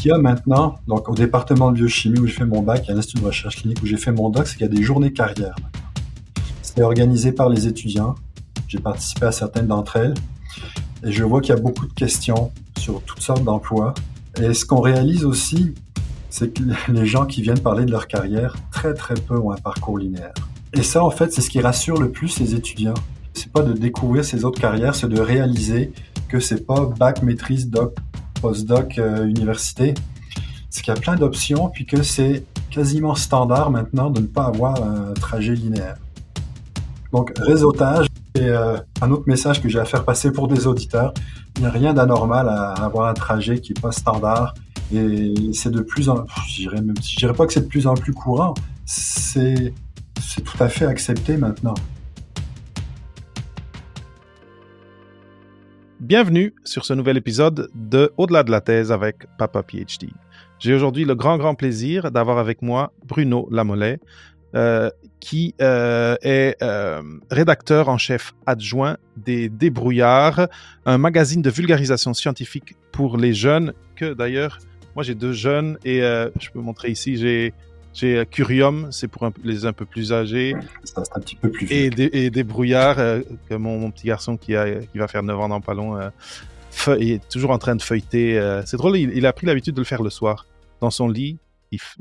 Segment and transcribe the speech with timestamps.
[0.00, 2.88] qu'il y a maintenant, donc au département de biochimie où j'ai fait mon bac, il
[2.88, 4.74] y a l'Institut de recherche clinique où j'ai fait mon doc, c'est qu'il y a
[4.74, 5.56] des journées carrières
[6.62, 8.14] C'est organisé par les étudiants.
[8.66, 10.14] J'ai participé à certaines d'entre elles.
[11.04, 13.92] Et je vois qu'il y a beaucoup de questions sur toutes sortes d'emplois.
[14.40, 15.74] Et ce qu'on réalise aussi,
[16.30, 16.62] c'est que
[16.92, 20.32] les gens qui viennent parler de leur carrière, très très peu ont un parcours linéaire.
[20.72, 22.94] Et ça, en fait, c'est ce qui rassure le plus les étudiants.
[23.34, 25.92] C'est pas de découvrir ces autres carrières, c'est de réaliser
[26.28, 27.96] que c'est pas bac, maîtrise, doc,
[28.40, 29.94] postdoc, euh, université.
[30.68, 34.44] C'est qu'il y a plein d'options, puis que c'est quasiment standard maintenant de ne pas
[34.44, 35.96] avoir un trajet linéaire.
[37.12, 41.12] Donc, réseautage, et euh, un autre message que j'ai à faire passer pour des auditeurs,
[41.56, 44.54] il n'y a rien d'anormal à avoir un trajet qui n'est pas standard.
[44.92, 46.24] Et c'est de plus en...
[46.48, 46.94] Je dirais, même,
[47.36, 48.54] pas que c'est de plus en plus courant,
[48.86, 49.72] c'est
[50.44, 51.74] tout à fait accepté maintenant.
[56.00, 60.08] Bienvenue sur ce nouvel épisode de Au-delà de la thèse avec Papa PhD.
[60.58, 64.00] J'ai aujourd'hui le grand, grand plaisir d'avoir avec moi Bruno Lamollet,
[64.54, 64.88] euh,
[65.20, 70.48] qui euh, est euh, rédacteur en chef adjoint des Débrouillards,
[70.86, 74.56] un magazine de vulgarisation scientifique pour les jeunes, que d'ailleurs,
[74.94, 77.52] moi j'ai deux jeunes et je peux montrer ici, j'ai
[77.92, 80.54] j'ai Curium, c'est pour les un peu plus âgés.
[80.84, 81.76] C'est un petit peu plus vieux.
[81.76, 82.96] Et, des, et Débrouillards,
[83.48, 85.98] que mon, petit garçon qui, a, qui va faire 9 ans dans pas long,
[86.98, 88.60] est toujours en train de feuilleter.
[88.66, 90.46] c'est drôle, il a pris l'habitude de le faire le soir,
[90.80, 91.38] dans son lit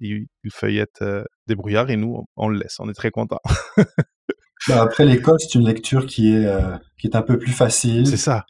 [0.02, 2.78] il, feuillette euh, des brouillards et nous, on, le laisse.
[2.80, 3.40] On est très content.
[4.68, 8.06] Bah, après, l'école, c'est une lecture qui est, euh, qui est un peu plus facile.
[8.06, 8.46] C'est ça.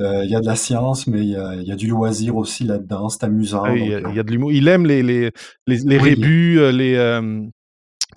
[0.00, 3.08] Euh, il y a de la science, mais il y a, du loisir aussi là-dedans.
[3.08, 3.64] C'est amusant.
[3.64, 4.52] Ah il y, a de l'humour.
[4.52, 5.30] Il aime les, les,
[5.66, 7.20] les, rébus, les,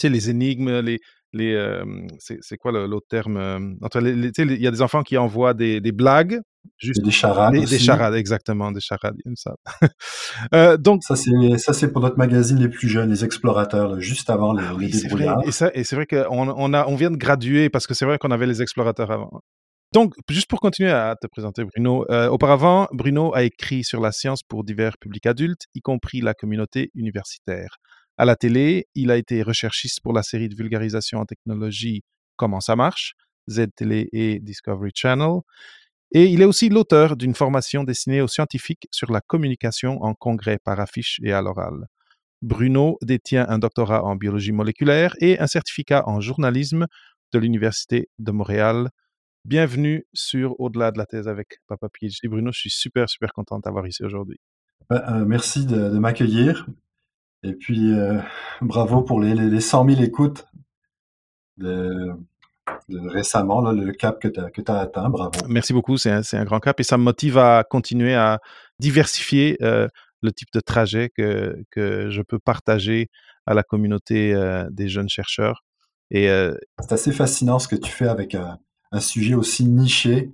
[0.02, 1.00] les énigmes, les,
[1.34, 1.84] les
[2.20, 6.40] c'est quoi l'autre terme il y a des enfants qui envoient des, des blagues
[6.78, 9.56] juste des charades des, charades exactement des charades ça
[10.54, 14.30] euh, donc ça c'est ça c'est pour notre magazine les plus jeunes les explorateurs juste
[14.30, 14.92] avant les, ah oui,
[15.46, 18.06] et ça et c'est vrai qu'on on a on vient de graduer parce que c'est
[18.06, 19.42] vrai qu'on avait les explorateurs avant
[19.94, 24.42] donc, juste pour continuer à te présenter, Bruno, auparavant, Bruno a écrit sur la science
[24.44, 27.78] pour divers publics adultes, y compris la communauté universitaire.
[28.18, 32.04] À la télé, il a été recherchiste pour la série de vulgarisation en technologie
[32.36, 33.14] Comment ça marche,
[33.50, 35.40] Z-Télé et Discovery Channel.
[36.14, 40.60] Et il est aussi l'auteur d'une formation destinée aux scientifiques sur la communication en congrès
[40.64, 41.86] par affiche et à l'oral.
[42.42, 46.88] Bruno détient un doctorat en biologie moléculaire et un certificat en journalisme
[47.32, 48.90] de l'Université de Montréal.
[49.46, 52.30] Bienvenue sur Au-delà de la thèse avec Papa PhD.
[52.30, 54.40] Bruno, je suis super, super content d'avoir ici aujourd'hui.
[54.90, 56.66] Bah, euh, merci de m'accueillir.
[57.44, 58.22] Et puis, euh,
[58.62, 60.48] bravo pour les, les, 100 000 écoutes
[61.58, 62.14] de,
[62.90, 65.10] récemment, le cap que tu as, atteint.
[65.10, 65.32] Bravo.
[65.50, 68.40] Merci beaucoup, c'est un, un, grand cap et ça me motive à continuer à
[68.80, 69.90] diversifier euh,
[70.22, 73.10] le type de trajet que, que je peux partager
[73.46, 74.34] à la communauté
[74.72, 75.66] des jeunes chercheurs.
[76.12, 76.30] Et
[76.80, 78.38] c'est assez fascinant ce que tu fais avec
[78.94, 80.32] un, sujet aussi niché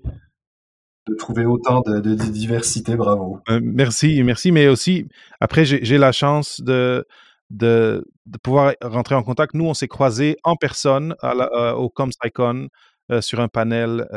[1.07, 2.95] de trouver autant de, diversité.
[2.95, 3.39] Bravo.
[3.49, 4.51] Euh, merci, merci.
[4.51, 5.07] Mais aussi,
[5.39, 7.05] après, j'ai la chance de,
[7.49, 8.03] de,
[8.43, 9.53] pouvoir rentrer en contact.
[9.53, 12.67] Nous, on s'est croisés en personne euh, au ComSciCon
[13.11, 14.07] euh, sur un panel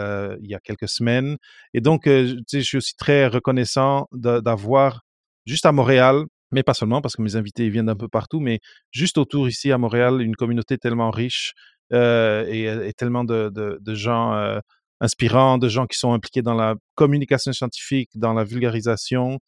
[0.42, 1.36] il y a quelques semaines.
[1.72, 5.02] Et donc, je suis aussi très reconnaissant d'avoir
[5.46, 8.60] juste à Montréal, mais pas seulement parce que mes invités viennent d'un peu partout, mais
[8.90, 11.54] juste autour ici à Montréal, une communauté tellement riche
[11.92, 14.60] et, tellement de, gens
[15.02, 19.40] inspirant de gens qui sont impliqués dans la communication scientifique, dans la vulgarisation.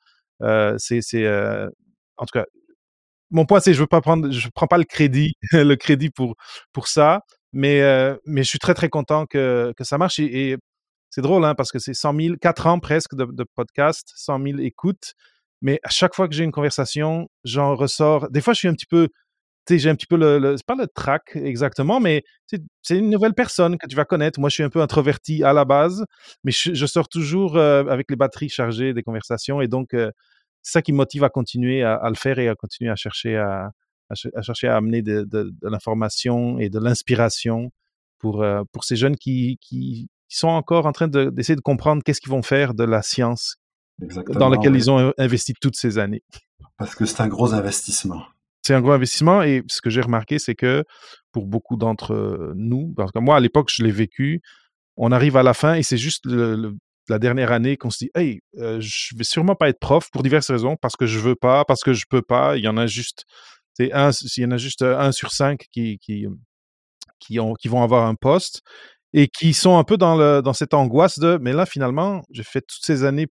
[0.42, 1.70] Euh, c'est, euh,
[2.16, 2.44] en tout cas,
[3.30, 7.22] mon point c'est prendre, je prends pas le crédit, le crédit pour ça,
[7.52, 10.56] mais euh, je suis très très content que que ça marche et,
[11.10, 14.42] c'est drôle hein, parce que c'est 100 000, 4 ans presque de, de podcast, 100
[14.42, 15.14] 000 écoutes,
[15.62, 18.28] mais à chaque fois que j'ai une conversation, j'en ressors.
[18.30, 19.08] Des fois, je suis un petit peu
[19.68, 23.78] j'ai un petit peu le, c'est pas le track exactement, mais c'est une nouvelle personne
[23.78, 24.38] que tu vas connaître.
[24.40, 26.04] Moi, je suis un peu introverti à la base,
[26.44, 30.10] mais je, sors toujours euh, avec les batteries chargées des conversations, et donc euh,
[30.62, 33.36] c'est ça qui me motive à continuer à, le faire et à continuer à chercher
[33.36, 33.70] à,
[34.10, 37.70] à, chercher à amener de, de, l'information et de l'inspiration
[38.18, 42.20] pour euh, pour ces jeunes qui, qui, sont encore en train d'essayer de, comprendre qu'est-ce
[42.20, 43.56] qu'ils vont faire de la science
[44.28, 46.24] dans laquelle ils ont investi toutes ces années.
[46.76, 48.24] Parce que c'est un gros investissement
[48.64, 50.84] c'est un gros investissement et ce que j'ai remarqué, c'est que
[51.32, 54.40] pour beaucoup d'entre nous, parce que moi à l'époque je l'ai vécu,
[54.96, 58.40] on arrive à la fin et c'est juste la dernière année qu'on se dit, hey,
[58.54, 61.82] je vais sûrement pas être prof pour diverses raisons, parce que je veux pas, parce
[61.82, 62.56] que je peux pas.
[62.56, 63.24] Il y en a juste,
[63.80, 66.26] un, il y en a juste un sur cinq qui qui
[67.20, 68.62] qui, ont, qui vont avoir un poste
[69.12, 72.42] et qui sont un peu dans le dans cette angoisse de, mais là finalement, j'ai
[72.44, 73.26] fait toutes ces années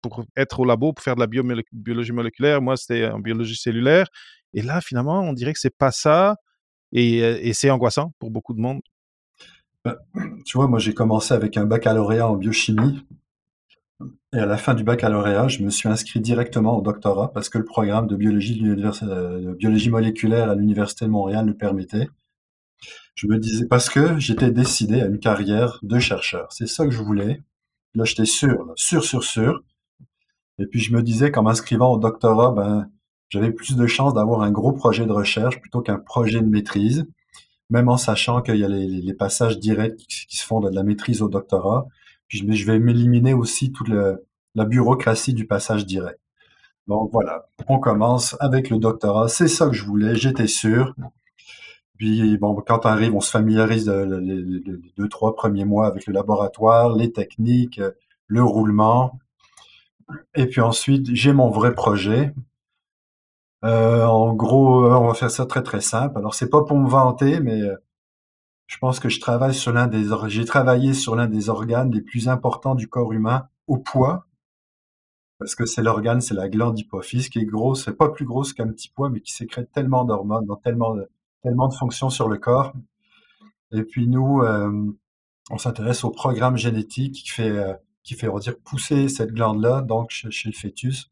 [0.00, 2.62] pour être au labo, pour faire de la biologie moléculaire.
[2.62, 4.06] Moi, c'était en biologie cellulaire.
[4.54, 6.36] Et là, finalement, on dirait que c'est pas ça.
[6.92, 8.80] Et, c'est angoissant pour beaucoup de monde.
[9.84, 9.96] Ben,
[10.44, 13.04] tu vois, moi, j'ai commencé avec un baccalauréat en biochimie.
[14.34, 17.58] Et à la fin du baccalauréat, je me suis inscrit directement au doctorat parce que
[17.58, 18.62] le programme de biologie,
[19.58, 22.08] biologie moléculaire à l'Université de Montréal le permettait.
[23.14, 26.50] Je me disais, parce que j'étais décidé à une carrière de chercheur.
[26.50, 27.42] C'est ça que je voulais.
[27.94, 29.62] Là, j'étais sûr, sûr, sûr, sûr.
[30.58, 32.90] Et puis, je me disais qu'en m'inscrivant au doctorat, ben,
[33.32, 37.06] j'avais plus de chances d'avoir un gros projet de recherche plutôt qu'un projet de maîtrise,
[37.70, 41.22] même en sachant qu'il y a les, passages directs qui, se font de la maîtrise
[41.22, 41.86] au doctorat.
[42.28, 46.20] Puis, je, vais m'éliminer aussi toute la bureaucratie du passage direct.
[46.88, 49.28] Donc voilà, on commence avec le doctorat.
[49.28, 50.94] C'est ça que je voulais, j'étais sûr.
[51.96, 54.60] Puis bon, quand on arrive, on se familiarise les,
[54.98, 57.80] deux, trois premiers mois avec le laboratoire, les techniques,
[58.26, 59.18] le roulement.
[60.34, 62.34] Et puis ensuite, j'ai mon vrai projet.
[63.64, 66.18] Euh, en gros, on va faire ça très très simple.
[66.18, 67.76] Alors c'est pas pour me vanter, mais euh,
[68.66, 72.00] je pense que je travaille sur l'un des, j'ai travaillé sur l'un des organes les
[72.00, 74.26] plus importants du corps humain au poids,
[75.38, 78.52] parce que c'est l'organe, c'est la glande hypophyse qui est grosse, c'est pas plus grosse
[78.52, 81.08] qu'un petit poids, mais qui sécrète tellement d'hormones dans tellement de,
[81.42, 82.72] tellement de fonctions sur le corps.
[83.72, 84.92] Et puis nous, euh,
[85.50, 87.74] on s'intéresse au programme génétique qui fait, euh,
[88.04, 91.11] qui fait, on pousser cette glande-là, donc chez, le fœtus.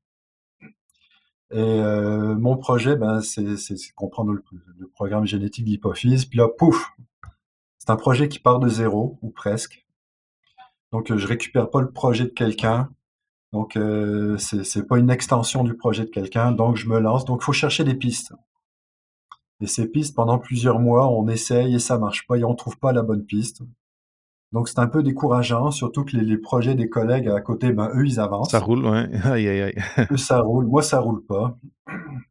[1.52, 3.44] Et euh, mon projet, ben, c'est
[3.94, 6.24] comprendre le, programme génétique de l'hypophyse.
[6.24, 6.92] Puis là, pouf,
[7.78, 9.86] c'est un projet qui part de zéro, ou presque.
[10.92, 12.90] Donc, je récupère pas le projet de quelqu'un.
[13.52, 16.52] Donc, euh, c'est pas une extension du projet de quelqu'un.
[16.52, 17.24] Donc, je me lance.
[17.24, 18.32] Donc, il faut chercher des pistes.
[19.60, 22.78] Et ces pistes, pendant plusieurs mois, on essaye et ça marche pas et on trouve
[22.78, 23.62] pas la bonne piste.
[24.52, 28.06] Donc c'est un peu décourageant, surtout que les, projets des collègues à côté, ben eux
[28.06, 28.50] ils avancent.
[28.50, 29.08] Ça roule, ouais.
[29.24, 30.06] Aïe aïe aïe.
[30.10, 31.56] eux ça roule, moi ça roule pas.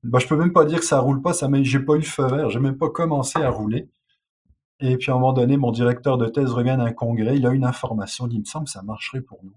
[0.04, 2.04] Ben je peux même pas dire que ça roule pas, ça j'ai pas eu le
[2.04, 3.89] feu vert, j'ai même pas commencé à rouler.
[4.81, 7.51] Et puis à un moment donné, mon directeur de thèse revient d'un congrès, il a
[7.51, 9.56] une information, il, dit, il me semble que ça marcherait pour nous.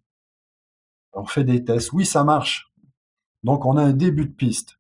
[1.12, 2.72] On fait des tests, oui ça marche.
[3.42, 4.78] Donc on a un début de piste.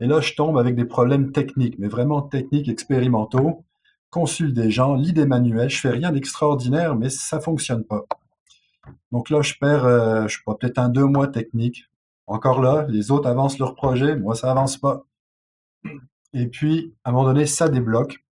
[0.00, 3.64] Et là, je tombe avec des problèmes techniques, mais vraiment techniques, expérimentaux.
[4.14, 8.04] Consulte des gens, lis des manuels, je fais rien d'extraordinaire, mais ça fonctionne pas.
[9.10, 11.90] Donc là, je perds, euh, je sais peut-être un deux mois technique.
[12.28, 15.04] Encore là, les autres avancent leur projet, moi ça avance pas.
[16.32, 18.24] Et puis, à un moment donné, ça débloque.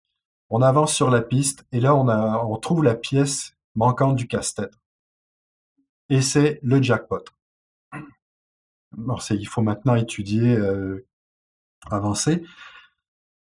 [0.51, 4.79] On avance sur la piste et là, on, a, trouve la pièce manquante du casse-tête.
[6.11, 7.25] Et c'est le jackpot.
[8.97, 11.05] Alors, il faut maintenant étudier euh,
[11.91, 12.45] avancé.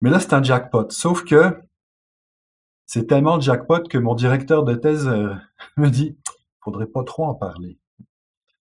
[0.00, 0.90] Mais là, c'est un jackpot.
[0.90, 1.56] Sauf que
[2.92, 5.32] c'est tellement jackpot que mon directeur de thèse euh,
[5.78, 6.18] me dit,
[6.60, 7.78] faudrait pas trop en parler.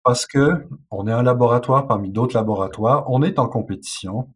[0.05, 4.33] Parce que on est un laboratoire parmi d'autres laboratoires, on est en compétition,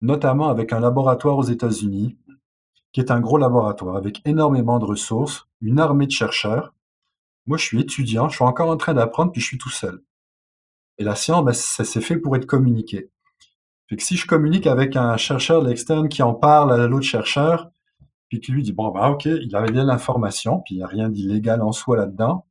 [0.00, 2.16] notamment avec un laboratoire aux États-Unis,
[2.92, 6.72] qui est un gros laboratoire avec énormément de ressources, une armée de chercheurs.
[7.46, 10.04] Moi, je suis étudiant, je suis encore en train d'apprendre, puis je suis tout seul.
[10.98, 13.10] Et la science, ben, ça s'est fait pour être communiqué.
[13.98, 17.72] Si je communique avec un chercheur de l'externe qui en parle à l'autre chercheur,
[18.34, 20.88] puis qui lui dit bon ben ok, il avait bien l'information, puis il n'y a
[20.88, 22.46] rien d'illégal en soi là-dedans,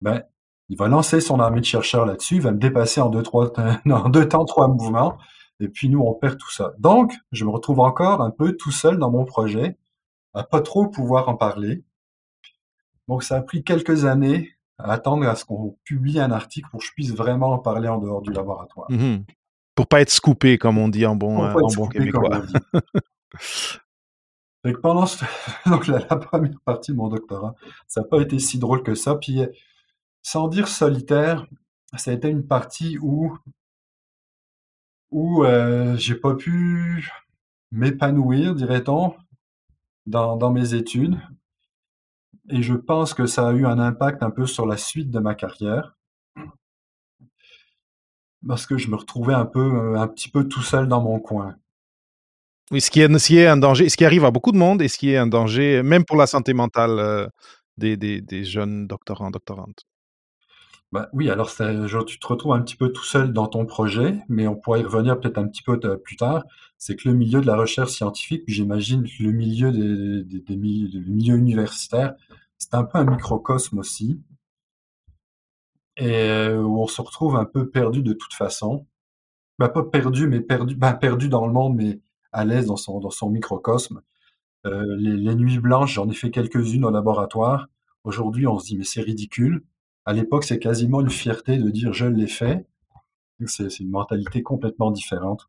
[0.00, 0.22] ben
[0.68, 3.52] il va lancer son armée de chercheurs là-dessus, il va me dépasser en deux trois
[3.90, 5.18] en deux temps trois mouvements,
[5.58, 6.74] et puis nous on perd tout ça.
[6.78, 9.78] Donc je me retrouve encore un peu tout seul dans mon projet,
[10.32, 11.82] à pas trop pouvoir en parler.
[13.08, 16.78] Donc ça a pris quelques années à attendre à ce qu'on publie un article pour
[16.78, 18.86] que je puisse vraiment en parler en dehors du laboratoire.
[18.90, 19.24] Mmh
[19.76, 22.42] pour pas être scoopé, comme on dit en bon, euh, en bon québécois.
[24.82, 25.06] pendant
[25.66, 27.54] Donc, la, première partie de mon doctorat,
[27.86, 29.16] ça n'a pas été si drôle que ça.
[29.16, 29.40] Puis,
[30.22, 31.46] sans dire solitaire,
[31.96, 33.36] ça a été une partie où,
[35.10, 37.10] où euh, j'ai pas pu
[37.72, 39.14] m'épanouir, dirait-on,
[40.06, 41.18] dans, dans mes études.
[42.50, 45.20] Et je pense que ça a eu un impact un peu sur la suite de
[45.20, 45.96] ma carrière
[48.46, 51.18] parce que je me retrouvais un peu, euh, un petit peu tout seul dans mon
[51.18, 51.56] coin.
[52.78, 54.88] Ce qui est, ce est un danger, ce qui arrive à beaucoup de monde et
[54.88, 57.26] ce qui est un danger, même pour la santé mentale euh,
[57.76, 59.86] des, des, jeunes doctorants, doctorantes.
[60.92, 64.46] Bah, oui, alors tu te retrouves un petit peu tout seul dans ton projet, mais
[64.46, 66.44] on pourrait y revenir peut-être un petit peu plus tard.
[66.78, 71.36] C'est que le milieu de la recherche scientifique, j'imagine le milieu des, des, des, milieux
[71.36, 72.14] universitaires,
[72.58, 74.20] c'est un peu un microcosme aussi
[76.00, 78.86] et euh, où on se retrouve un peu perdu de toute façon.
[79.58, 82.00] Bah, pas perdu, mais perdu, bah, perdu dans le monde, mais
[82.32, 84.02] à l'aise dans son, dans son microcosme.
[84.66, 87.68] Euh, les, nuits blanches, j'en ai fait quelques-unes au laboratoire.
[88.04, 89.64] Aujourd'hui, on se dit, mais c'est ridicule.
[90.04, 92.66] À l'époque, c'est quasiment une fierté de dire je l'ai fait.
[93.46, 95.48] C'est une mentalité complètement différente.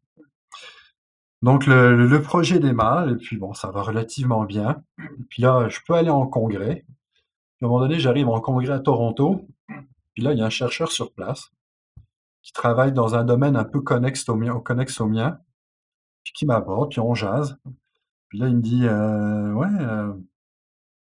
[1.41, 4.83] Donc le, le, projet démarre et puis bon, ça va relativement bien.
[5.29, 6.85] Puis là, je peux aller en congrès.
[7.57, 9.47] Puis à un moment donné, j'arrive en congrès à Toronto.
[10.13, 11.51] Puis là, il y a un chercheur sur place
[12.43, 15.39] qui travaille dans un domaine un peu connexe au mien, connexe au mien
[16.33, 17.57] qui m'aborde, puis on jase.
[18.29, 20.15] Puis là, il me dit, ouais,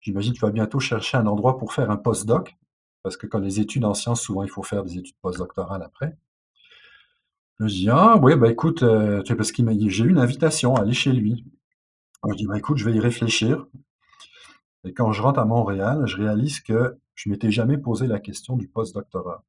[0.01, 2.57] j'imagine que tu vas bientôt chercher un endroit pour faire un postdoc,
[3.03, 6.17] parce que quand les études en sciences, souvent, il faut faire des études postdoctorales après.
[7.61, 10.83] je dis, ah, ouais, bah écoute, euh, parce qu'il m'a j'ai eu une invitation à
[10.83, 11.45] aller chez lui.
[12.29, 13.67] je dis, bah écoute, je vais y réfléchir.
[14.85, 18.57] Et quand je rentre à Montréal, je réalise que je m'étais jamais posé la question
[18.57, 19.45] du postdoctorat.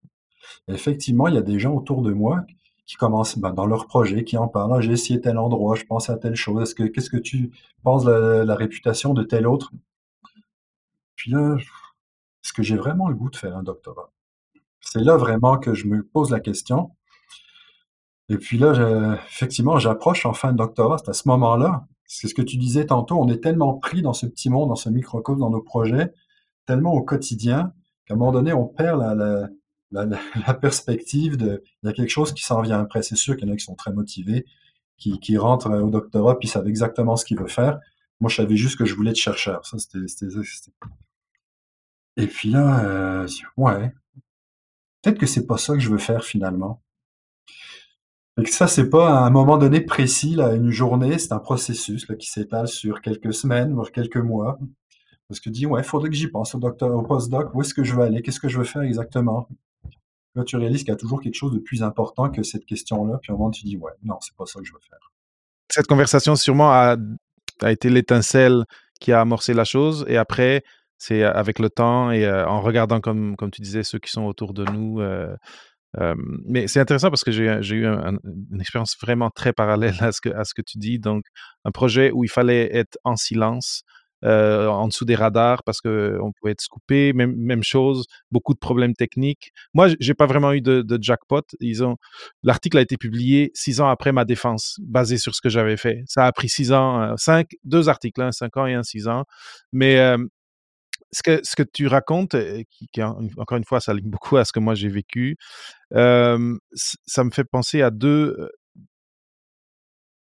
[0.67, 2.45] effectivement, il y a des gens autour de moi
[2.85, 4.73] qui commencent ben, dans leur projet, qui en parlent.
[4.75, 6.63] Ah, j'ai essayé tel endroit, je pense à telle chose.
[6.63, 7.51] Est-ce que qu'est-ce que tu
[7.83, 9.71] penses de la, réputation de tel autre?
[11.15, 14.11] Puis là, est-ce que j'ai vraiment le goût de faire un doctorat
[14.81, 16.91] C'est là vraiment que je me pose la question.
[18.29, 20.97] Et puis là, effectivement, j'approche en fin de doctorat.
[20.97, 21.85] C'est à ce moment-là.
[22.05, 23.17] C'est ce que tu disais tantôt.
[23.19, 26.13] On est tellement pris dans ce petit monde, dans ce microcosme, dans nos projets,
[26.65, 27.73] tellement au quotidien,
[28.05, 29.47] qu'à un moment donné, on perd la,
[30.61, 33.03] perspective de il y a quelque chose qui s'en vient après.
[33.03, 34.45] C'est sûr qu'il y en a qui sont très motivés,
[34.97, 37.79] qui, rentrent au doctorat puis savent exactement ce qu'ils veulent faire.
[38.19, 39.65] Moi, je savais juste que je voulais être chercheur.
[39.65, 39.77] Ça,
[42.15, 43.91] Et puis là, euh, ouais,
[45.01, 46.81] peut-être que c'est pas ça que je veux faire finalement.
[48.39, 52.05] Et que ça, c'est pas à un moment donné précis, une journée, c'est un processus
[52.19, 54.57] qui s'étale sur quelques semaines, voire quelques mois.
[55.27, 57.73] Parce que dis, ouais, il faudrait que j'y pense au docteur, au postdoc, où est-ce
[57.73, 59.47] que je veux aller, qu'est-ce que je veux faire exactement?
[60.45, 63.31] Tu réalises qu'il y a toujours quelque chose de plus important que cette question-là, puis
[63.31, 65.11] au moment, tu dis, ouais, non, c'est pas ça que je veux faire.
[65.69, 66.97] Cette conversation, sûrement, a,
[67.67, 68.65] été l'étincelle
[68.99, 70.63] qui a amorcé la chose, et après,
[70.97, 74.53] c'est avec le temps et euh, en regardant, comme, tu disais, ceux qui sont autour
[74.53, 75.01] de nous.
[75.01, 75.35] Euh,
[75.99, 80.21] euh, mais c'est intéressant parce que j'ai eu une expérience vraiment très parallèle à ce
[80.53, 80.97] que tu dis.
[80.97, 81.25] Donc,
[81.65, 83.83] un projet où il fallait être en silence,
[84.23, 87.13] euh, en dessous des radars parce qu'on pouvait être scoopé.
[87.13, 89.51] Même, même chose, beaucoup de problèmes techniques.
[89.73, 91.41] Moi, j'ai pas vraiment eu de, jackpot.
[91.59, 91.97] Ils ont
[92.43, 96.03] l'article a été publié six ans après ma défense, basé sur ce que j'avais fait.
[96.07, 99.07] Ça a pris six ans, euh, cinq, deux articles, hein, cinq ans et un six
[99.07, 99.25] ans.
[99.71, 100.17] Mais euh,
[101.11, 102.35] ce que, ce que tu racontes,
[102.69, 105.37] qui, encore une fois, ça ligne beaucoup à ce que moi j'ai vécu,
[105.91, 108.49] ça me fait penser à deux,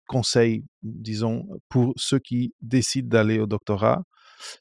[0.06, 4.02] conseil, disons, pour ceux qui décident d'aller au doctorat,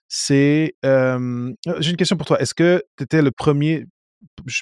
[0.07, 0.75] c'est...
[0.85, 2.39] Euh, J'ai une question pour toi.
[2.41, 3.85] Est-ce que tu étais le premier,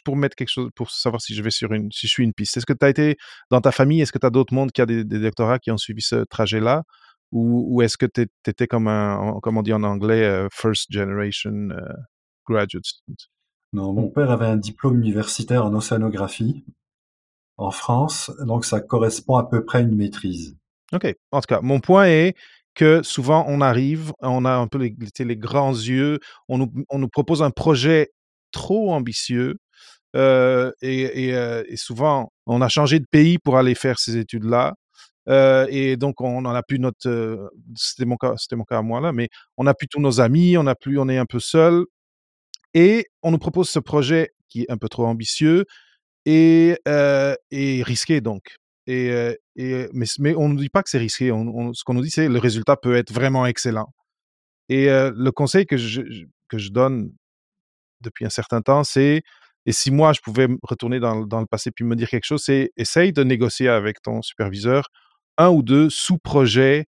[0.03, 2.33] pour mettre quelque chose, pour savoir si je vais sur une, si je suis une
[2.33, 3.17] piste, est-ce que tu as été
[3.51, 5.77] dans ta famille, est-ce que tu as d'autres mondes qui ont des, doctorats qui ont
[5.77, 6.83] suivi ce trajet-là?
[7.31, 11.69] Ou, ou est-ce que tu étais comme un, comme on dit en anglais, first generation
[12.45, 13.17] graduate student?
[13.73, 16.63] Non, mon père avait un diplôme universitaire en océanographie
[17.57, 20.55] en France, donc ça correspond à peu près à une maîtrise.
[20.93, 21.15] OK.
[21.31, 22.35] En tout cas, mon point est
[22.75, 26.19] que souvent, on arrive, on a un peu les, grands yeux,
[26.49, 28.11] on nous, propose un projet
[28.51, 29.57] trop ambitieux.
[30.15, 34.75] Euh, euh, et, souvent, on a changé de pays pour aller faire ces études-là.
[35.29, 37.51] Euh, et donc, on n'en a plus notre.
[37.75, 40.21] C'était mon cas, c'était mon cas à moi là, mais on n'a plus tous nos
[40.21, 41.85] amis, on a plus, on est un peu seul.
[42.73, 45.65] Et on nous propose ce projet qui est un peu trop ambitieux
[46.25, 46.77] et
[47.85, 48.57] risqué donc.
[48.87, 49.37] Et,
[49.93, 51.29] mais, on ne dit pas que c'est risqué.
[51.29, 53.93] Ce qu'on nous dit, c'est le résultat peut être vraiment excellent.
[54.69, 56.01] Et le conseil que je,
[56.49, 57.11] que je donne
[58.01, 59.23] depuis un certain temps, c'est,
[59.65, 62.43] et si moi je pouvais retourner dans, dans le passé puis me dire quelque chose,
[62.43, 64.89] c'est essaye de négocier avec ton superviseur
[65.37, 66.85] un ou deux sous-projets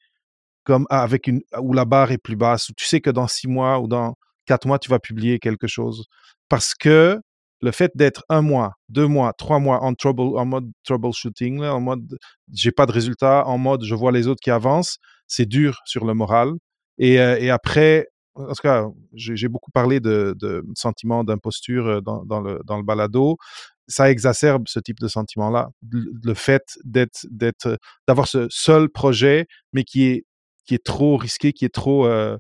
[0.64, 3.48] comme avec une où la barre est plus basse, où tu sais que dans six
[3.48, 6.06] mois ou dans quatre mois tu vas publier quelque chose,
[6.50, 7.20] parce que
[7.62, 12.18] le fait d'être un mois, deux mois, trois mois en mode troubleshooting, en mode
[12.52, 16.06] j'ai pas de résultat, en mode je vois les autres qui avancent, c'est dur sur
[16.06, 16.54] le moral.
[16.98, 22.42] Et, euh, après, en tout cas, j'ai beaucoup parlé de, de sentiment d'imposture euh, dans,
[22.42, 23.38] le, balado.
[23.88, 25.70] Ça exacerbe ce type de sentiment-là.
[25.90, 27.28] Le fait d'être,
[28.08, 30.26] d'avoir ce seul projet, mais qui est,
[30.86, 32.38] trop risqué, qui est trop euh,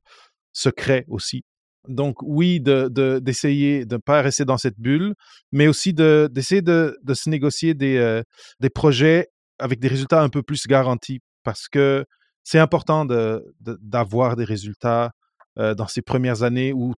[0.54, 1.44] secret aussi.
[1.88, 5.16] Donc oui, d'essayer de, de, ne pas rester dans cette bulle,
[5.52, 8.22] mais aussi d'essayer de, de, se négocier des, euh,
[8.60, 12.06] des projets avec des résultats un peu plus garantis, parce que
[12.44, 15.12] c'est important d'avoir des résultats
[15.60, 16.94] euh, dans ces premières années où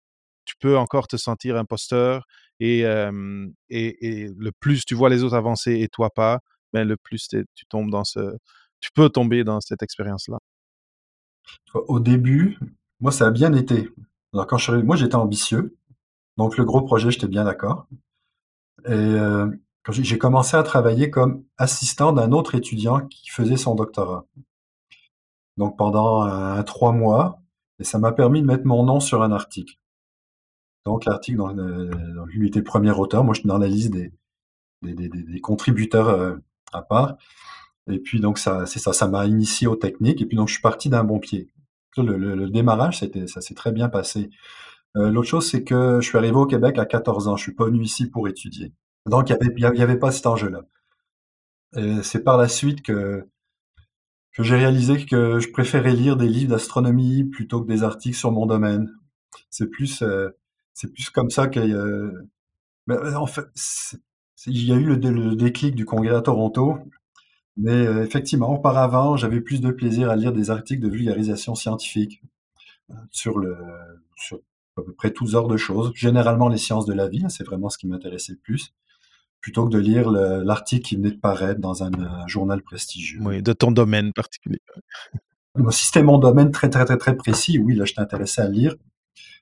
[0.46, 2.26] tu peux encore te sentir imposteur
[2.60, 2.82] et,
[3.70, 6.40] et, le plus tu vois les autres avancer et toi pas,
[6.72, 8.20] ben le plus tu tombes dans ce,
[8.80, 10.40] tu peux tomber dans cette expérience-là.
[11.74, 12.58] Au début,
[13.00, 13.90] moi ça a bien été.
[14.34, 15.78] Alors quand je suis moi j'étais ambitieux.
[16.38, 17.88] Donc le gros projet, j'étais bien d'accord.
[18.86, 19.48] Et euh,
[19.90, 24.26] j'ai commencé à travailler comme assistant d'un autre étudiant qui faisait son doctorat.
[25.58, 27.42] Donc pendant un, trois mois,
[27.80, 29.76] et ça m'a permis de mettre mon nom sur un article.
[30.86, 34.12] Donc l'article dans lui était premier auteur, moi je suis dans la liste des,
[34.82, 36.36] des, des, des contributeurs euh,
[36.74, 37.18] à part.
[37.88, 40.22] Et puis donc ça, c'est ça, ça m'a initié aux techniques.
[40.22, 41.50] Et puis donc je suis parti d'un bon pied.
[41.98, 44.30] Le, démarrage, ça s'est très bien passé.
[44.96, 47.36] Euh, l'autre chose, c'est que je suis arrivé au Québec à 14 ans.
[47.36, 48.74] Je suis pas venu ici pour étudier.
[49.06, 50.62] Donc il y avait, pas cet enjeu-là.
[52.04, 53.28] C'est par la suite que
[54.40, 58.46] j'ai réalisé que je préférais lire des livres d'astronomie plutôt que des articles sur mon
[58.46, 58.90] domaine.
[59.50, 60.30] C'est plus, euh,
[61.14, 61.60] comme ça que.
[61.60, 62.28] Euh,
[64.48, 66.78] il y a eu le, déclic du congrès à Toronto
[67.58, 72.22] mais euh, effectivement, auparavant, j'avais plus de plaisir à lire des articles de vulgarisation scientifique
[72.90, 73.58] euh, sur le
[74.16, 74.40] sur
[74.78, 75.92] à peu près tous ordres de choses.
[75.94, 78.74] Généralement les sciences de la vie, hein, c'est vraiment ce qui m'intéressait le plus,
[79.40, 81.92] plutôt que de lire l'article qui venait de paraître dans un,
[82.28, 83.20] journal prestigieux.
[83.22, 84.62] Oui, de ton domaine particulier.
[85.70, 88.76] si c'était mon domaine très très très très précis, oui, là je t'intéressais à lire.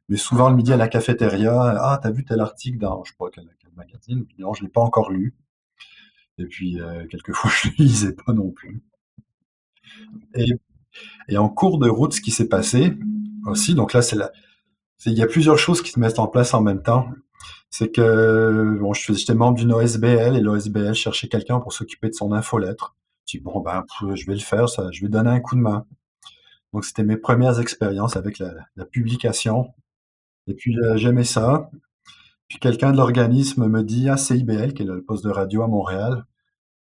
[0.10, 3.16] Mais souvent le midi à la cafétéria, ah t'as vu tel article dans je sais
[3.18, 5.34] pas quel, quel magazine, non je l'ai pas encore lu.
[6.42, 8.82] Et puis, euh, quelquefois, je ne lisais pas non plus.
[10.36, 12.98] Et, en cours de route, ce qui s'est passé
[13.46, 14.02] aussi, donc là,
[15.06, 17.10] il y a plusieurs choses qui se mettent en place en même temps.
[17.70, 22.34] C'est que bon, j'étais membre d'une OSBL et l'OSBL cherchait quelqu'un pour s'occuper de son
[22.34, 22.96] infolettre.
[23.28, 25.86] Je dis bon ben je vais le faire, je vais donner un coup de main.
[26.74, 29.74] Donc c'était mes premières expériences avec la, publication.
[30.48, 31.70] Et puis euh, j'aimais ça.
[32.48, 35.68] Puis quelqu'un de l'organisme me dit à CIBL, qui est le poste de radio à
[35.68, 36.26] Montréal,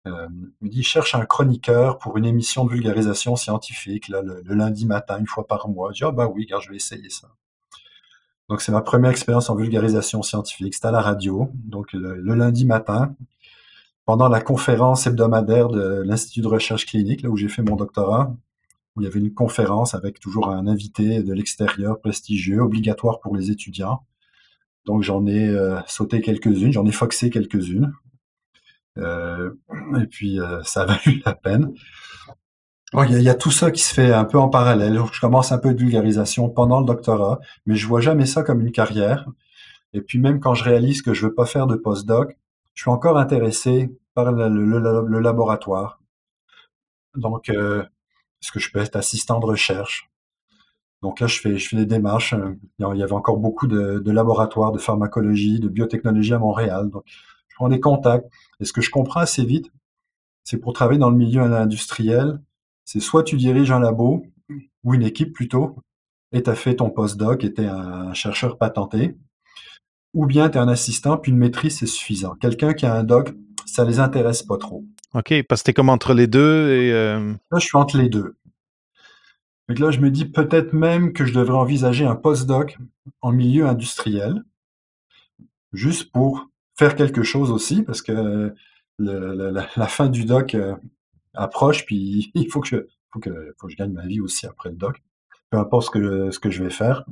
[0.08, 0.28] euh,
[0.62, 5.20] me dit cherche un chroniqueur pour une émission de vulgarisation scientifique là, le, lundi matin,
[5.20, 5.92] une fois par mois.
[5.92, 7.30] Je dis ah bah oui, je vais essayer ça.
[8.50, 10.74] Donc c'est ma première expérience en vulgarisation scientifique.
[10.74, 13.14] C'était à la radio, donc le, lundi matin,
[14.06, 18.34] pendant la conférence hebdomadaire de l'Institut de recherche clinique, là où j'ai fait mon doctorat,
[18.96, 23.36] où il y avait une conférence avec toujours un invité de l'extérieur prestigieux, obligatoire pour
[23.36, 24.04] les étudiants.
[24.86, 27.92] Donc j'en ai euh, sauté quelques-unes, j'en ai foxé quelques-unes.
[28.98, 29.52] Euh,
[30.00, 31.74] et puis euh, ça a valu la peine.
[32.94, 34.98] Il y, a, y, a tout ça qui se fait un peu en parallèle.
[35.12, 38.62] Je commence un peu de vulgarisation pendant le doctorat, mais je vois jamais ça comme
[38.62, 39.26] une carrière.
[39.94, 42.38] Et puis même quand je réalise que je veux pas faire de postdoc,
[42.76, 46.00] je suis encore intéressé par le, laboratoire.
[47.16, 47.84] Donc, euh,
[48.42, 50.10] est-ce que je peux être assistant de recherche
[51.02, 52.34] Donc là, je fais, je fais des démarches.
[52.80, 56.90] Il y avait encore beaucoup de, de laboratoires de pharmacologie, de biotechnologie à Montréal.
[56.90, 57.04] Donc,
[57.58, 58.32] prends des contacts.
[58.60, 59.72] Et ce que je comprends assez vite,
[60.44, 62.42] c'est pour travailler dans le milieu industriel,
[62.86, 64.26] c'est soit tu diriges un labo,
[64.84, 65.76] ou une équipe plutôt,
[66.32, 69.18] et tu as fait ton postdoc et tu es un chercheur patenté,
[70.14, 72.36] ou bien tu es un assistant, puis une maîtrise, c'est suffisant.
[72.36, 73.34] Quelqu'un qui a un doc,
[73.66, 74.86] ça les intéresse pas trop.
[75.14, 76.92] OK, parce que tu es comme entre les deux et...
[76.94, 78.36] Euh, là, je suis entre les deux.
[79.68, 82.78] Donc là, je me dis peut-être même que je devrais envisager un postdoc
[83.22, 84.44] en milieu industriel,
[85.74, 88.54] juste pour faire quelque chose aussi parce que
[89.00, 90.76] la, fin du doc euh,
[91.34, 95.02] approche, puis il faut que, faut, que, je gagne ma vie aussi après le doc,
[95.50, 97.06] peu importe ce que, ce que je vais faire.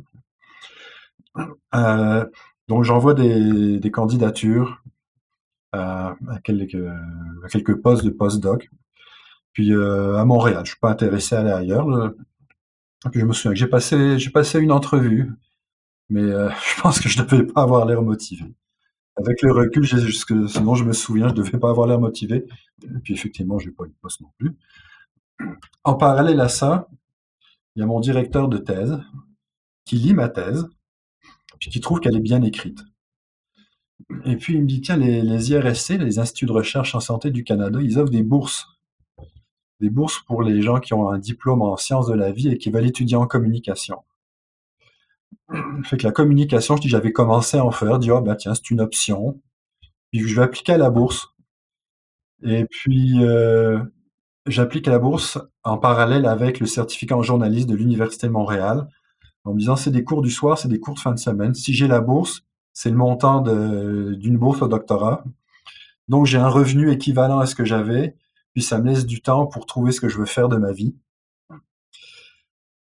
[1.75, 2.25] Euh,
[2.67, 4.81] donc j'envoie des, candidatures
[5.71, 6.77] à, à, quelques,
[7.51, 8.69] quelques, postes de post-doc.
[9.53, 12.13] Puis euh, à Montréal, je suis pas intéressé à aller ailleurs.
[13.11, 15.31] Puis je me souviens que j'ai passé, passé une entrevue,
[16.09, 18.45] mais euh, je pense que je ne devais pas avoir l'air motivé.
[19.17, 22.45] Avec le recul, jusque, sinon je me souviens, je ne devais pas avoir l'air motivé.
[22.83, 24.55] Et puis effectivement, je n'ai pas eu de poste non plus.
[25.83, 26.89] En parallèle à ça,
[27.75, 28.99] il y a mon directeur de thèse
[29.85, 30.67] qui lit ma thèse,
[31.59, 32.83] puis qui trouve qu'elle est bien écrite.
[34.25, 37.31] Et puis il me dit, tiens, les, les IRSC, les Instituts de recherche en santé
[37.31, 38.67] du Canada, ils offrent des bourses.
[39.79, 42.57] Des bourses pour les gens qui ont un diplôme en sciences de la vie et
[42.57, 44.03] qui veulent étudier en communication
[45.83, 48.55] fait que la communication, je dis, j'avais commencé à en faire, dire, oh, bah, tiens,
[48.55, 49.39] c'est une option.
[50.11, 51.29] Puis je vais appliquer à la bourse.
[52.43, 53.79] Et puis, euh,
[54.45, 58.87] j'applique à la bourse en parallèle avec le certificat en journaliste de l'Université de Montréal,
[59.43, 61.53] en me disant, c'est des cours du soir, c'est des cours de fin de semaine.
[61.53, 62.41] Si j'ai la bourse,
[62.73, 65.23] c'est le montant d'une bourse au doctorat.
[66.07, 68.15] Donc, j'ai un revenu équivalent à ce que j'avais,
[68.53, 70.71] puis ça me laisse du temps pour trouver ce que je veux faire de ma
[70.71, 70.95] vie.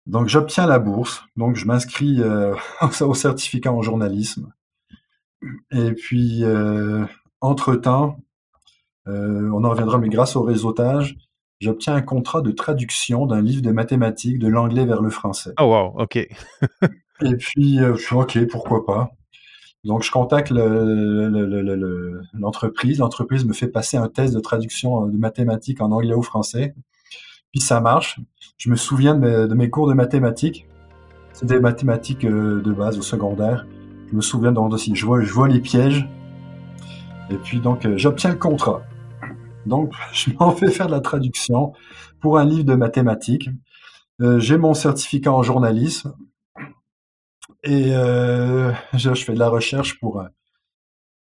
[0.07, 2.55] Donc j'obtiens la bourse, donc je m'inscris euh,
[3.01, 4.53] au certificat en journalisme.
[5.73, 7.05] Et puis, euh,
[7.41, 8.19] entre-temps,
[9.09, 11.17] euh, on en reviendra, mais grâce au réseautage,
[11.61, 15.53] j'obtiens un contrat de traduction d'un livre de mathématiques de l'anglais vers le français.
[15.59, 16.17] Oh wow, ok.
[17.23, 19.11] et puis, je suis ok, pourquoi pas.
[19.83, 20.53] Donc, je contacte
[22.35, 22.99] l'entreprise.
[23.01, 26.77] L'entreprise me fait passer un test de traduction de mathématiques en anglais ou français.
[27.53, 28.19] Puis ça marche.
[28.57, 30.67] Je me souviens de mes, cours de mathématiques.
[31.33, 33.67] C'est des mathématiques de base au secondaire.
[34.11, 36.09] Je me souviens donc aussi, je vois, je vois les pièges.
[37.31, 38.83] Et puis donc, j'obtiens le contrat.
[39.67, 41.73] Donc, je m'en fais faire de la traduction
[42.21, 43.49] pour un livre de mathématiques.
[44.21, 46.15] Euh, j'ai mon certificat en journalisme
[47.65, 50.23] et euh, je, fais de la recherche pour,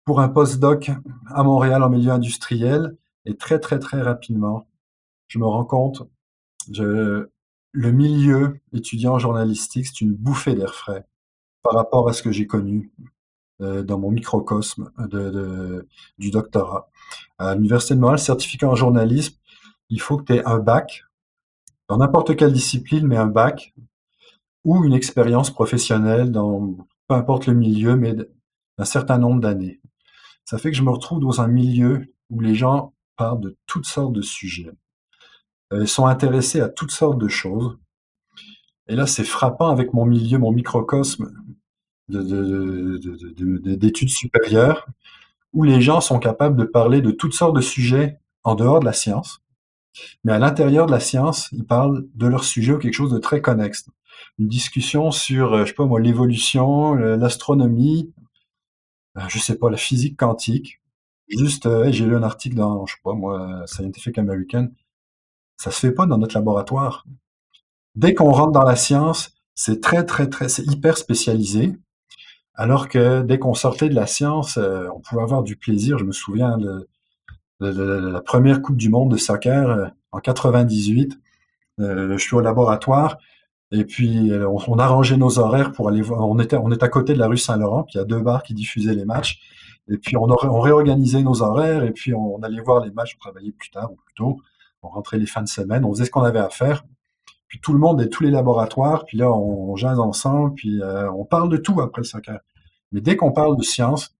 [0.05, 0.91] pour un postdoc
[1.27, 2.97] à Montréal en milieu industriel.
[3.25, 4.67] Et très, très, très rapidement,
[5.29, 6.03] je me rends compte,
[6.71, 11.07] le milieu étudiant journalistique, c'est une bouffée d'air frais
[11.63, 12.93] par rapport à ce que j'ai connu
[13.61, 14.91] euh, dans mon microcosme
[16.19, 16.91] du doctorat.
[17.39, 19.37] À l'Université de Montréal, certificat en journalisme,
[19.91, 21.05] il faut que tu aies un bac,
[21.89, 23.75] dans n'importe quelle discipline, mais un bac,
[24.65, 29.81] ou une expérience professionnelle dans peu importe le milieu, mais d'un certain nombre d'années.
[30.45, 33.87] Ça fait que je me retrouve dans un milieu où les gens parlent de toutes
[33.87, 34.73] sortes de sujets.
[35.75, 37.77] Euh, ils sont intéressés à toutes sortes de choses.
[38.89, 41.33] Et là, c'est frappant avec mon milieu, mon microcosme
[42.09, 44.87] d'études supérieures,
[45.53, 48.85] où les gens sont capables de parler de toutes sortes de sujets en dehors de
[48.85, 49.41] la science,
[50.25, 53.19] mais à l'intérieur de la science, ils parlent de leur sujet ou quelque chose de
[53.19, 53.89] très connexe.
[54.39, 58.13] Une discussion sur, euh, je sais pas moi, l'évolution, l'astronomie,
[59.17, 60.81] euh, je sais pas, la physique quantique.
[61.29, 64.69] Juste, euh, j'ai lu un article dans, je sais pas moi, Scientific American.
[65.57, 67.07] Ça se fait pas dans notre laboratoire.
[67.95, 71.77] Dès qu'on rentre dans la science, c'est très, très, très, c'est hyper spécialisé.
[72.55, 75.99] Alors que dès qu'on sortait de la science, euh, on pouvait avoir du plaisir.
[75.99, 76.89] Je me souviens de,
[77.61, 81.19] la première Coupe du Monde de soccer euh, en 98.
[81.81, 83.19] Euh, je suis au laboratoire
[83.73, 86.29] et puis on, on arrangeait nos horaires pour aller voir.
[86.29, 88.21] On était, on est à côté de la rue Saint-Laurent, puis il y a deux
[88.21, 89.41] bars qui diffusaient les matchs.
[89.89, 93.17] Et puis on, on réorganisait nos horaires et puis on, allait voir les matchs.
[93.17, 94.41] On travaillait plus tard ou plus tôt.
[94.85, 95.85] On rentrait les fins de semaine.
[95.85, 96.85] On faisait ce qu'on avait à faire
[97.55, 101.09] puis tout le monde et tous les laboratoires, puis là, on, jase ensemble, puis euh,
[101.13, 102.41] on parle de tout après le.
[102.91, 104.17] Mais dès qu'on parle de science,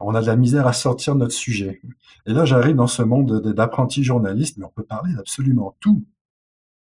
[0.00, 1.80] on a de la misère à sortir de notre sujet.
[2.26, 6.04] Et là, j'arrive dans ce monde d'apprenti journaliste, mais on peut parler d'absolument tout.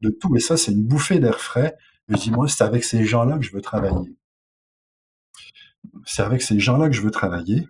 [0.01, 0.35] De tout.
[0.35, 1.77] Et ça, c'est une bouffée d'air frais.
[2.09, 4.17] Et je dis, moi, c'est avec ces gens-là que je veux travailler.
[6.05, 7.69] C'est avec ces gens-là que je veux travailler.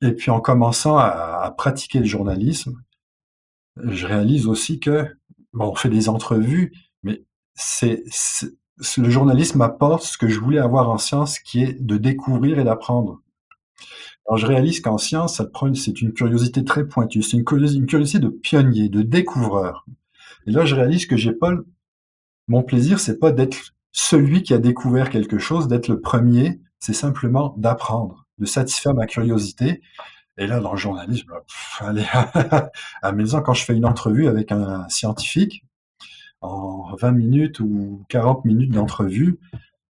[0.00, 2.82] Et puis, en commençant à pratiquer le journalisme,
[3.76, 5.06] je réalise aussi que
[5.54, 8.04] on fait des entrevues, mais c'est,
[8.96, 12.64] le journalisme apporte ce que je voulais avoir en science, qui est de découvrir et
[12.64, 13.20] d'apprendre.
[14.26, 15.42] Alors je réalise qu'en science,
[15.74, 19.84] c'est une curiosité très pointue, c'est une curiosité, de pionnier, de découvreur.
[20.46, 21.52] Et là, je réalise que j'ai pas
[22.48, 26.92] mon plaisir, c'est pas d'être celui qui a découvert quelque chose, d'être le premier, c'est
[26.92, 29.80] simplement d'apprendre, de satisfaire ma curiosité.
[30.38, 31.32] Et là, dans le journalisme,
[31.80, 32.06] allez,
[33.02, 35.64] à maison, quand je fais une entrevue avec un scientifique,
[36.40, 39.38] en 20 minutes ou 40 minutes d'entrevue,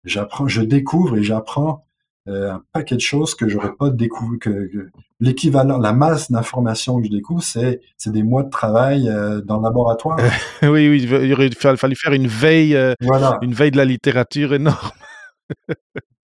[0.06, 1.86] j'apprends, je découvre et j'apprends
[2.28, 7.06] euh, un paquet de choses que j'aurais pas découvert, que, l'équivalent, la masse d'informations que
[7.08, 10.18] je découvre, c'est, c'est des mois de travail euh, dans le laboratoire.
[10.62, 12.94] oui, oui, il aurait fallu faire une veille, euh,
[13.42, 14.92] une veille de la littérature énorme.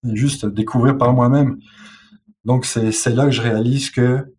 [0.03, 1.57] juste découvrir par moi-même.
[2.45, 4.33] Donc c'est là que je réalise que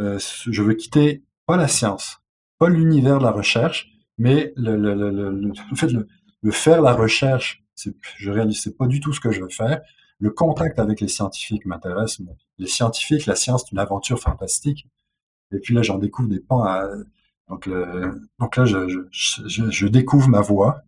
[0.00, 2.20] euh, je veux quitter pas la science,
[2.58, 7.64] pas l'univers de la recherche, mais le, le, le, le, fait le, faire la recherche,
[8.16, 9.80] je réalise c'est pas du tout ce que je veux faire.
[10.20, 12.20] Le contact avec les scientifiques m'intéresse.
[12.58, 14.88] Les scientifiques, la science, c'est une aventure fantastique.
[15.52, 16.64] Et puis là, j'en découvre des pans.
[16.64, 16.88] À,
[17.48, 20.82] donc, là, je, découvre ma voie.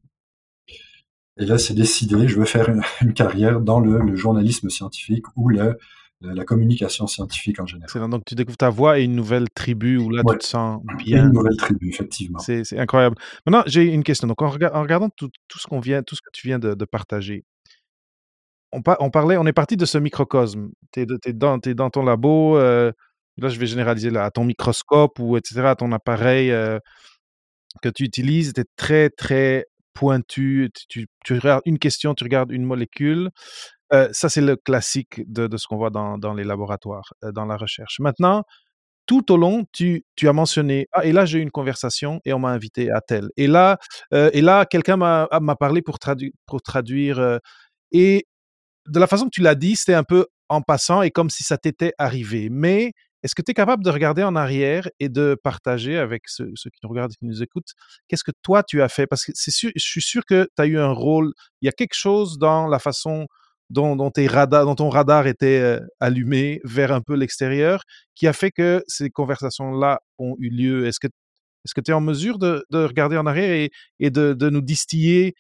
[1.39, 2.27] Et là, c'est décidé.
[2.27, 5.79] Je veux faire une, une carrière dans le, le journalisme scientifique ou le
[6.21, 8.11] la communication scientifique en général.
[8.11, 11.27] Donc, tu découvres ta voix et une nouvelle tribu où là, tu te sens bien.
[11.27, 12.39] Une nouvelle tribu, effectivement.
[12.39, 13.17] C'est incroyable.
[13.47, 14.29] Maintenant, j'ai une question.
[14.29, 17.45] Donc, en, regardant tout, ce qu'on vient, tout ce que tu viens de, partager,
[18.73, 20.71] on, on, parlait, on est parti de ce microcosme.
[20.93, 22.57] Tu es, dans, dans ton labo.
[22.59, 22.93] Euh,
[23.39, 26.79] là, je vais généraliser là, à ton microscope ou etc., à ton appareil euh,
[27.83, 28.53] que tu utilises.
[28.53, 30.71] Tu es très, très pointu.
[30.89, 33.31] Tu, tu regardes une question, tu regardes une molécule
[34.13, 37.99] ça, c'est le classique de, ce qu'on voit dans, les laboratoires, dans la recherche.
[38.01, 38.45] Maintenant,
[39.07, 42.39] tout au long, tu, as mentionné ah et là j'ai eu une conversation et on
[42.39, 43.31] m'a invité à tel.
[43.37, 43.79] Et là
[44.13, 45.99] et là quelqu'un m'a ah, parlé pour,
[46.47, 47.41] pour traduire
[47.91, 48.27] et
[48.87, 51.43] de la façon que tu l'as dit c'était un peu en passant et comme si
[51.43, 52.49] ça t'était arrivé.
[52.51, 56.53] Mais est-ce que tu es capable de regarder en arrière et de partager avec ceux,
[56.55, 57.73] qui nous regardent et qui nous écoutent
[58.09, 59.07] qu'est-ce que toi tu as fait?
[59.07, 61.73] Parce que sûr je suis sûr que tu as eu un rôle il y a
[61.73, 63.27] quelque chose dans la façon
[63.71, 69.11] dont, ton radar était euh, allumé vers un peu l'extérieur, qui a fait que ces
[69.11, 74.11] conversations-là ont eu lieu Est-ce que tu es en mesure de, regarder en arrière et,
[74.11, 75.35] de, nous distiller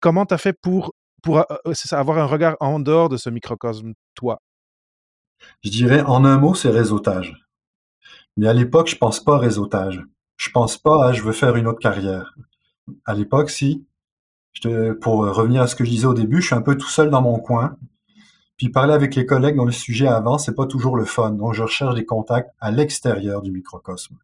[0.00, 1.44] comment tu as fait pour, pour
[1.92, 4.40] avoir un regard en dehors de ce microcosme, toi?
[5.62, 7.34] Je dirais en un mot, c'est réseautage.
[8.36, 10.02] Mais à l'époque, je pense pas réseautage.
[10.36, 12.34] Je pense pas à je veux faire une autre carrière.
[13.04, 13.86] À l'époque, si,
[15.00, 17.10] pour revenir à ce que je disais au début, je suis un peu tout seul
[17.10, 17.76] dans mon coin.
[18.56, 21.30] Puis parler avec les collègues dont le sujet avance, c'est pas toujours le fun.
[21.30, 24.16] Donc je recherche des contacts à l'extérieur du microcosme.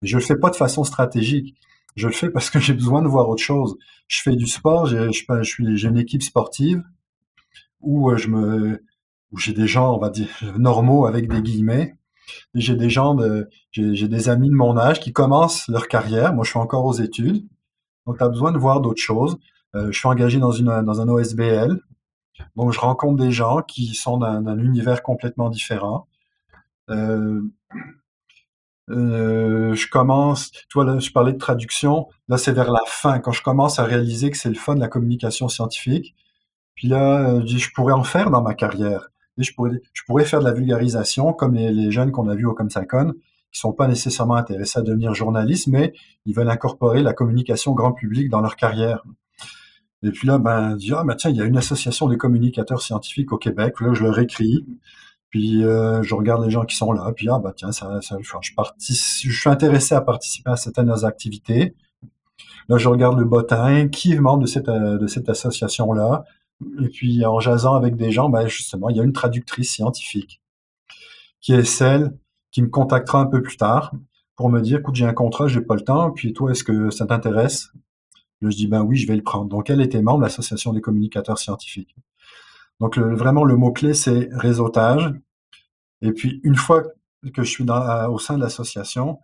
[0.00, 1.56] Mais je le fais pas de façon stratégique.
[1.96, 3.76] Je le fais parce que j'ai besoin de voir autre chose.
[4.06, 6.82] Je fais du sport, j'ai, je, suis, j'ai une équipe sportive
[7.80, 8.84] où euh, je me,
[9.32, 11.96] où j'ai des gens, on va dire, normaux avec des guillemets.
[12.54, 13.16] J'ai des gens
[13.72, 16.32] j'ai, j'ai des amis de mon âge qui commencent leur carrière.
[16.32, 17.44] Moi, je suis encore aux études.
[18.06, 19.36] Donc, tu as besoin de voir d'autres choses.
[19.74, 21.80] Euh, je suis engagé dans, une, dans un OSBL.
[22.56, 26.08] Donc, je rencontre des gens qui sont d'un, univers complètement différent.
[26.90, 27.40] Euh,
[28.90, 33.30] euh, je commence, toi là, je parlais de traduction, là c'est vers la fin, quand
[33.30, 36.16] je commence à réaliser que c'est le fun de la communication scientifique.
[36.74, 39.10] Puis là, je, je pourrais en faire dans ma carrière.
[39.38, 42.46] Je pourrais, je pourrais faire de la vulgarisation, comme les, les jeunes qu'on a vus
[42.46, 43.14] au Comsacon,
[43.52, 45.92] qui sont pas nécessairement intéressés à devenir journalistes, mais
[46.26, 49.04] ils veulent incorporer la communication grand public dans leur carrière.
[50.02, 52.80] Et puis là, ben, dis, ah, ben, tiens, il y a une association des communicateurs
[52.80, 53.80] scientifiques au Québec.
[53.80, 54.64] Là, je leur écris.
[55.28, 57.12] Puis euh, je regarde les gens qui sont là.
[57.14, 61.76] Puis ah, bah tiens, ça, je, suis intéressé à participer à certaines activités.
[62.68, 66.24] Là, je regarde le bottin, qui est membre de cette, de cette association-là.
[66.82, 70.40] Et puis, en jasant avec des gens, ben, justement, il y a une traductrice scientifique
[71.40, 72.12] qui est celle
[72.50, 73.92] qui me contactera un peu plus tard
[74.36, 76.10] pour me dire, écoute, j'ai un contrat, j'ai pas le temps.
[76.10, 77.70] Puis toi, est-ce que ça t'intéresse?
[78.42, 79.46] Je dis ben oui, je vais le prendre.
[79.46, 81.94] Donc elle était membre de l'association des communicateurs scientifiques.
[82.80, 85.12] Donc vraiment le mot clé c'est réseautage.
[86.02, 86.82] Et puis une fois
[87.34, 89.20] que je suis dans, au sein de l'association,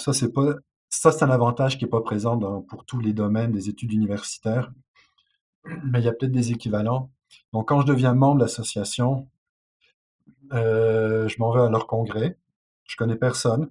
[0.00, 4.72] ça c'est un avantage qui est pas présent pour tous les domaines des études universitaires,
[5.84, 7.10] mais il y a peut-être des équivalents.
[7.52, 9.28] Donc quand je deviens membre de l'association,
[10.52, 12.36] euh, je m'en vais à leur congrès.
[12.84, 13.68] Je connais personne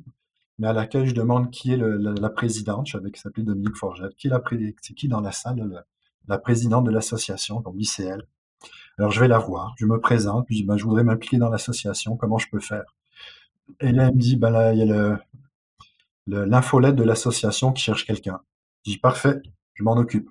[0.61, 2.85] mais à laquelle je demande qui est la, présidente.
[2.85, 4.09] Je savais qu'elle s'appelait Dominique Forget.
[4.15, 4.29] Qui
[4.81, 5.83] c'est qui dans la salle,
[6.27, 8.27] la, présidente de l'association, donc l'ICL.
[8.99, 11.37] Alors je vais la voir, je me présente, puis je dis, ben, je voudrais m'impliquer
[11.37, 12.83] dans l'association, comment je peux faire
[13.79, 15.17] Et là, elle me dit, ben là, il y a
[16.27, 18.39] le, l'infolette de l'association qui cherche quelqu'un.
[18.85, 19.41] Je dis, parfait,
[19.73, 20.29] je m'en occupe.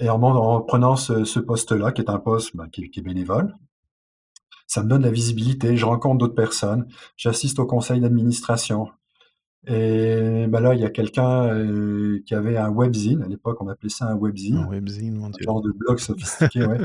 [0.00, 3.54] Et en, en prenant ce, poste-là, qui est un poste ben, qui est bénévole,
[4.72, 6.86] ça me donne la visibilité, je rencontre d'autres personnes,
[7.18, 8.88] j'assiste au conseil d'administration.
[9.66, 13.68] Et ben là, il y a quelqu'un euh, qui avait un webzine, à l'époque on
[13.68, 15.44] appelait ça un webzine, un webzine mon Dieu.
[15.44, 16.78] genre de blog sophistiqué, ouais.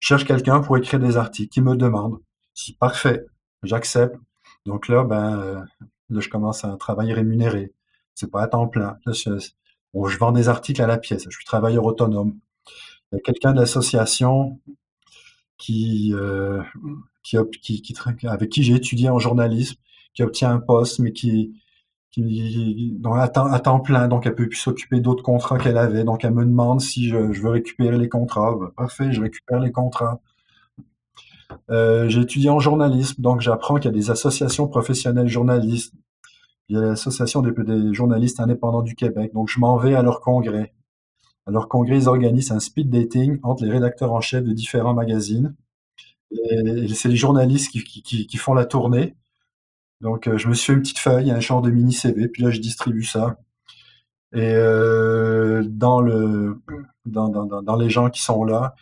[0.00, 2.18] Je cherche quelqu'un pour écrire des articles, qui me demande.
[2.54, 3.26] Si parfait,
[3.62, 4.16] j'accepte.
[4.64, 5.60] Donc là, ben, euh,
[6.08, 7.74] là, je commence un travail rémunéré.
[8.14, 8.96] C'est pas à temps plein.
[9.04, 11.24] Là, je, je vends des articles à la pièce.
[11.28, 12.38] Je suis travailleur autonome.
[13.12, 14.58] Il y a quelqu'un de l'association
[15.70, 16.62] euh,
[17.22, 17.94] qui, qui,
[18.26, 19.76] avec qui j'ai étudié en journalisme,
[20.14, 21.52] qui obtient un poste, mais qui,
[22.10, 26.04] qui donc à, temps, plein, donc elle peut plus s'occuper d'autres contrats qu'elle avait.
[26.04, 28.54] Donc elle me demande si je, veux récupérer les contrats.
[28.54, 30.20] Ben, parfait, je récupère les contrats.
[31.70, 35.94] Euh, j'ai étudié en journalisme, donc j'apprends qu'il y a des associations professionnelles journalistes.
[36.68, 39.32] Il y a l'association des, journalistes indépendants du Québec.
[39.34, 40.74] Donc je m'en vais à leur congrès.
[41.46, 45.54] Leur congrès, ils organisent un speed dating entre les rédacteurs en chef de différents magazines.
[46.30, 49.16] Et c'est les journalistes qui, font la tournée.
[50.00, 52.42] Donc, euh, je me suis fait une petite feuille, un genre de mini CV, puis
[52.42, 53.36] là, je distribue ça.
[54.34, 56.60] Et euh, dans, le,
[57.04, 58.74] dans, dans, dans, les gens qui sont là,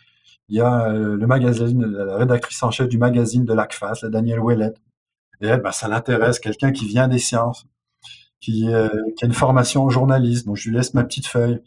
[0.49, 4.09] il y a euh, le magazine, la rédactrice en chef du magazine de l'ACFAS, la
[4.09, 4.81] Danielle Ouellette.
[5.41, 7.65] Et elle, ben, ça l'intéresse, quelqu'un qui vient des sciences,
[8.39, 8.67] qui,
[9.17, 10.47] qui a une formation en journalisme.
[10.47, 11.61] Donc, je lui laisse ma petite feuille.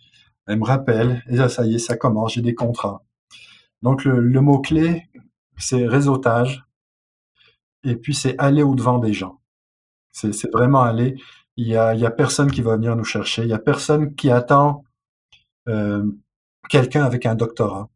[0.46, 3.02] Elle me rappelle, et là, ça y est, ça commence, j'ai des contrats.
[3.82, 5.08] Donc, le, mot-clé,
[5.58, 6.64] c'est réseautage,
[7.84, 9.40] et puis c'est aller au-devant des gens.
[10.12, 11.16] C'est vraiment aller.
[11.56, 13.58] Il y, a, il y a personne qui va venir nous chercher, il y a
[13.58, 14.84] personne qui attend
[15.68, 16.04] euh,
[16.68, 17.88] quelqu'un avec un doctorat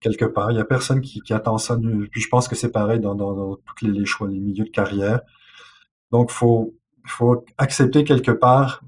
[0.00, 0.50] quelque part.
[0.50, 1.76] Il y a personne qui, qui attend ça.
[2.10, 4.64] Puis je pense que c'est pareil dans, dans, dans tous les, les, choix, les milieux
[4.64, 5.20] de carrière.
[6.12, 6.74] Donc, faut,
[7.06, 8.82] faut accepter quelque part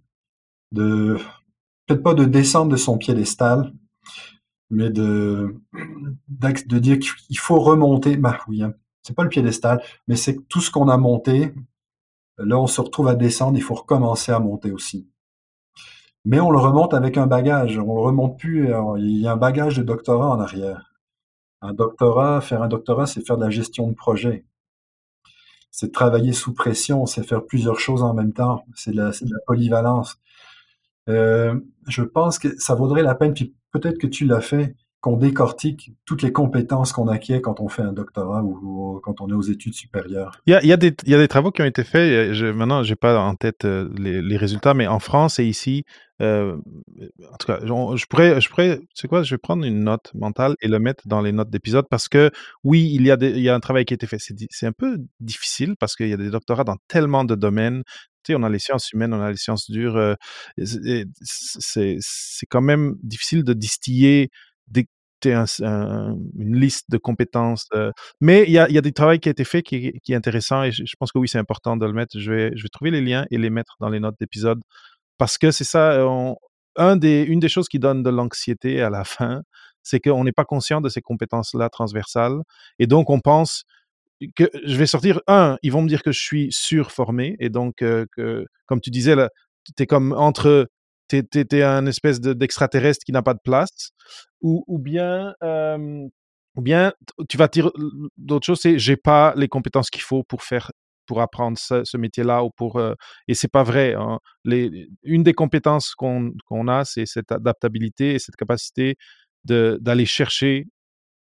[0.73, 1.19] de
[1.89, 3.73] peut-être pas de descendre de son piédestal,
[4.71, 5.57] mais de,
[6.29, 8.17] dire qu'il faut remonter.
[8.17, 11.55] Bah oui, hein, c'est pas le piédestal, mais c'est tout ce qu'on a monté,
[12.39, 15.09] là on se retrouve à descendre, il faut recommencer à monter aussi.
[16.25, 17.79] Mais on le remonte avec un bagage.
[17.79, 18.69] On le remonte plus.
[18.99, 20.93] Il y a un bagage de doctorat en arrière.
[21.63, 24.45] Un doctorat, faire un doctorat, c'est faire de la gestion de projet.
[25.71, 28.65] C'est travailler sous pression, c'est faire plusieurs choses en même temps.
[28.75, 30.19] C'est de, la polyvalence.
[31.09, 31.55] Euh,
[31.89, 35.93] je pense que ça vaudrait la peine, puis peut-être que tu l'as fait, qu'on décortique
[36.05, 39.43] toutes les compétences qu'on acquiert quand on fait un doctorat ou, quand on est aux
[39.43, 40.33] études supérieures.
[40.47, 42.33] Il y a, des, travaux qui ont été faits.
[42.33, 45.85] Je, maintenant, je n'ai pas en tête euh, les, résultats, mais en France et ici,
[46.21, 46.57] euh,
[47.33, 50.57] en tout cas, je pourrais, je pourrais, c'est quoi, je vais prendre une note mentale
[50.63, 52.33] et le mettre dans les notes d'épisode parce que
[52.65, 54.19] oui, il y a un travail qui a été fait.
[54.19, 57.85] C'est un peu difficile parce qu'il y a des doctorats dans tellement de domaines.
[58.35, 59.97] On a les sciences humaines, on a les sciences dures.
[59.97, 60.15] Euh,
[60.57, 64.31] c'est quand même difficile de distiller
[64.69, 64.87] des,
[65.27, 67.67] un, une liste de compétences.
[67.75, 70.15] Euh, mais il y a, y a du travail qui a été fait qui, est
[70.15, 72.19] intéressant et je, pense que oui, c'est important de le mettre.
[72.19, 74.61] Je vais, trouver les liens et les mettre dans les notes d'épisode
[75.19, 75.99] parce que c'est ça,
[76.97, 79.43] des, une des choses qui donne de l'anxiété à la fin,
[79.83, 82.41] c'est qu'on n'est pas conscient de ces compétences-là transversales.
[82.79, 83.65] Et donc, on pense
[84.21, 87.37] je vais sortir, un, ils vont me dire que je suis surformé.
[87.41, 87.85] Et donc,
[88.67, 89.15] comme tu disais,
[89.77, 90.69] tu es comme entre,
[91.09, 93.91] tu es, un espèce d'extraterrestre qui n'a pas de place.
[94.41, 96.93] Ou, bien, ou bien
[97.29, 97.71] tu vas dire
[98.17, 100.71] d'autres choses, c'est j'ai pas les compétences qu'il faut pour faire
[101.09, 102.95] pour apprendre ce, métier-là ou pour euh,
[103.27, 103.95] et c'est pas vrai.
[103.95, 104.19] Hein.
[104.45, 108.97] Une des compétences qu'on a, c'est cette adaptabilité et cette capacité
[109.45, 110.67] d'aller chercher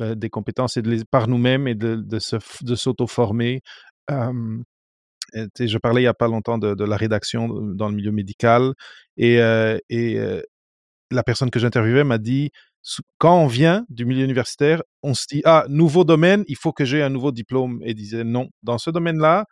[0.00, 3.60] euh, des compétences et de les, par nous-mêmes et de, de, s'auto-former.
[4.08, 8.72] je parlais il n'y a pas longtemps de, la rédaction dans le milieu médical
[9.16, 9.38] et,
[9.90, 10.42] et
[11.10, 12.50] la personne que j'interviewais m'a dit
[13.18, 16.84] quand on vient du milieu universitaire, on se dit ah nouveau domaine, il faut que
[16.84, 19.44] j'ai un nouveau diplôme et disait non dans ce domaine-là,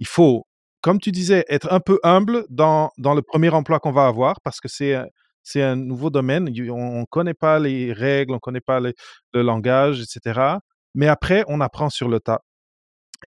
[0.00, 0.46] il faut,
[0.80, 4.40] comme tu disais, être un peu humble dans, dans le premier emploi qu'on va avoir
[4.42, 4.96] parce que c'est
[5.42, 6.48] c'est un nouveau domaine.
[6.70, 8.92] On ne connaît pas les règles, on ne connaît pas le
[9.34, 10.58] langage, etc.
[10.94, 12.40] Mais après, on apprend sur le tas.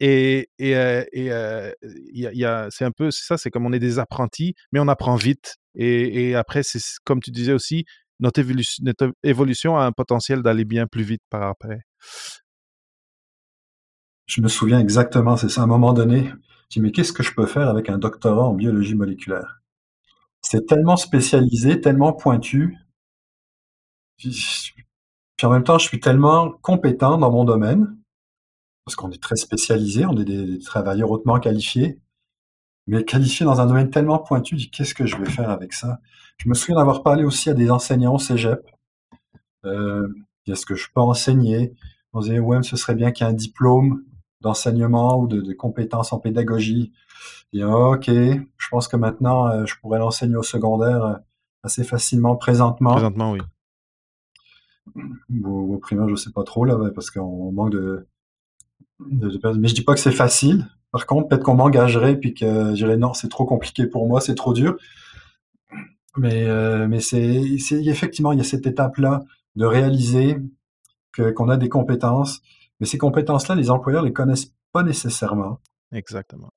[0.00, 0.72] Et, et,
[1.12, 1.24] et,
[2.12, 5.16] y a, c'est un peu ça, c'est comme on est des apprentis, mais on apprend
[5.16, 5.56] vite.
[5.74, 7.84] Et, et après, c'est comme tu disais aussi,
[8.20, 11.80] notre évolution, notre évolution a un potentiel d'aller bien plus vite par après.
[14.26, 15.62] Je me souviens exactement, c'est ça.
[15.62, 16.30] À un moment donné,
[16.70, 19.62] je dis, mais qu'est-ce que je peux faire avec un doctorat en biologie moléculaire?
[20.42, 22.76] C'est tellement spécialisé, tellement pointu.
[24.18, 27.96] Puis en même temps, je suis tellement compétent dans mon domaine,
[28.84, 32.00] parce qu'on est très spécialisé, on est des, travailleurs hautement qualifiés,
[32.86, 35.72] mais qualifiés dans un domaine tellement pointu, je dis, qu'est-ce que je vais faire avec
[35.72, 36.00] ça?
[36.38, 38.68] Je me souviens d'avoir parlé aussi à des enseignants au cégep.
[39.64, 40.08] Euh,
[40.46, 41.74] Est-ce que je peux enseigner?
[42.12, 44.04] On disait, ouais, ce serait bien qu'il y ait un diplôme
[44.40, 46.92] d'enseignement ou de, compétences en pédagogie.
[47.52, 51.14] Et ok, je pense que maintenant, euh, je pourrais l'enseigner au secondaire euh,
[51.62, 52.92] assez facilement présentement.
[52.92, 53.40] Présentement, oui.
[55.42, 58.06] Ou au primaire, je sais pas trop, là, parce qu'on manque de,
[59.00, 60.66] de, Mais je dis pas que c'est facile.
[60.90, 64.20] Par contre, peut-être qu'on m'engagerait puis que je dirais non, c'est trop compliqué pour moi,
[64.20, 64.76] c'est trop dur.
[66.16, 69.24] Mais, euh, mais c'est, effectivement, il y a cette étape-là
[69.56, 70.38] de réaliser
[71.12, 72.42] que, qu'on a des compétences
[72.80, 75.60] mais ces compétences-là, les employeurs les connaissent pas nécessairement.
[75.92, 76.50] Exactement.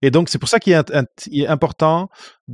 [0.00, 2.08] Et donc, c'est pour ça qu'il est, important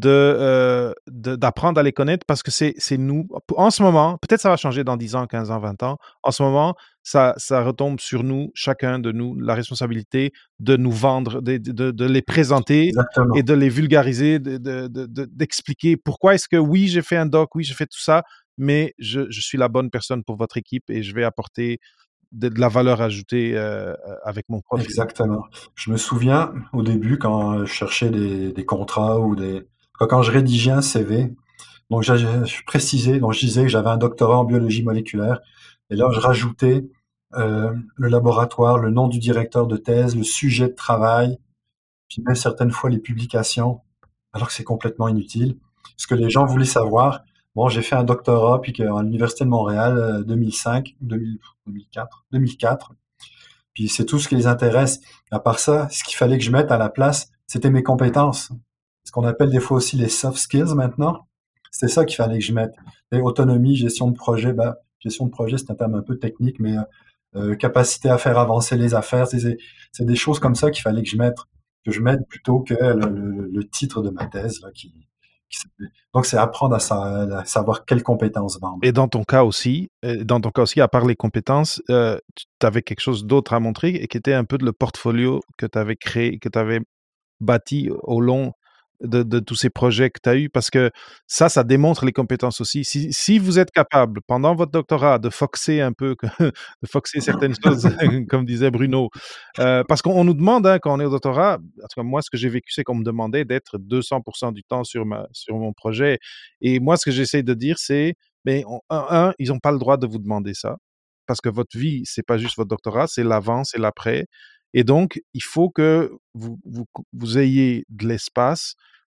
[0.04, 4.48] euh, de, d'apprendre à les connaître parce que c'est, nous, en ce moment, peut-être ça
[4.48, 8.00] va changer dans 10 ans, 15 ans, 20 ans, en ce moment, ça, ça retombe
[8.00, 12.92] sur nous, chacun de nous, la responsabilité de nous vendre, de, de, les présenter
[13.34, 17.74] et de les vulgariser, d'expliquer pourquoi est-ce que oui, j'ai fait un doc, oui, j'ai
[17.74, 18.22] fait tout ça,
[18.56, 21.78] mais je, je suis la bonne personne pour votre équipe et je vais apporter
[22.34, 23.94] de, la valeur ajoutée euh,
[24.24, 24.84] avec mon profil.
[24.84, 25.44] Exactement.
[25.74, 29.62] Je me souviens au début quand je cherchais des, contrats ou des
[29.98, 31.32] quand je rédigeais un CV,
[31.88, 35.40] donc je précisais, donc je disais que j'avais un doctorat en biologie moléculaire,
[35.88, 36.84] et là je rajoutais
[37.34, 41.38] euh, le laboratoire, le nom du directeur de thèse, le sujet de travail,
[42.08, 43.80] puis même certaines fois les publications,
[44.32, 45.56] alors que c'est complètement inutile.
[45.96, 47.22] Ce que les gens voulaient savoir,
[47.54, 50.96] Bon, j'ai fait un doctorat puis à l'université de Montréal 2005,
[51.66, 52.92] 2004, 2004.
[53.74, 55.00] Puis c'est tout ce qui les intéresse.
[55.30, 58.52] À part ça, ce qu'il fallait que je mette à la place, c'était mes compétences.
[59.04, 61.26] Ce qu'on appelle des fois aussi les soft skills maintenant.
[61.70, 62.74] C'est ça qu'il fallait que je mette.
[63.12, 66.60] Et autonomie, gestion de projet, ben, gestion de projet, c'est un terme un peu technique,
[66.60, 66.76] mais
[67.36, 69.58] euh, capacité à faire avancer les affaires, c'est
[70.00, 71.38] des choses comme ça qu'il fallait que je mette,
[71.84, 74.94] que je mette plutôt que le, titre de ma thèse qui,
[76.14, 78.78] donc, c'est apprendre à, savoir quelles compétences vendre.
[78.82, 82.18] Et dans ton cas aussi, euh, dans ton cas aussi, à part les compétences, euh,
[82.34, 85.66] tu avais quelque chose d'autre à montrer et qui était un peu le portfolio que
[85.66, 86.80] tu avais créé, que tu avais
[87.40, 88.52] bâti au long
[89.04, 90.90] de, de tous ces projets que tu as eus parce que
[91.26, 92.84] ça, ça démontre les compétences aussi.
[92.84, 97.54] Si, si vous êtes capable, pendant votre doctorat, de foxer un peu, de foxer certaines
[97.64, 97.88] choses,
[98.28, 99.10] comme disait Bruno,
[99.58, 102.22] euh, parce qu'on nous demande, hein, quand on est au doctorat, en tout cas, moi,
[102.22, 105.56] ce que j'ai vécu, c'est qu'on me demandait d'être 200% du temps sur, ma, sur
[105.56, 106.18] mon projet.
[106.60, 109.78] Et moi, ce que j'essaie de dire, c'est, mais un, un, ils n'ont pas le
[109.78, 110.76] droit de vous demander ça
[111.26, 114.26] parce que votre vie, c'est pas juste votre doctorat, c'est l'avant, c'est l'après.
[114.74, 118.74] Et donc, il faut que vous, vous, vous ayez de l'espace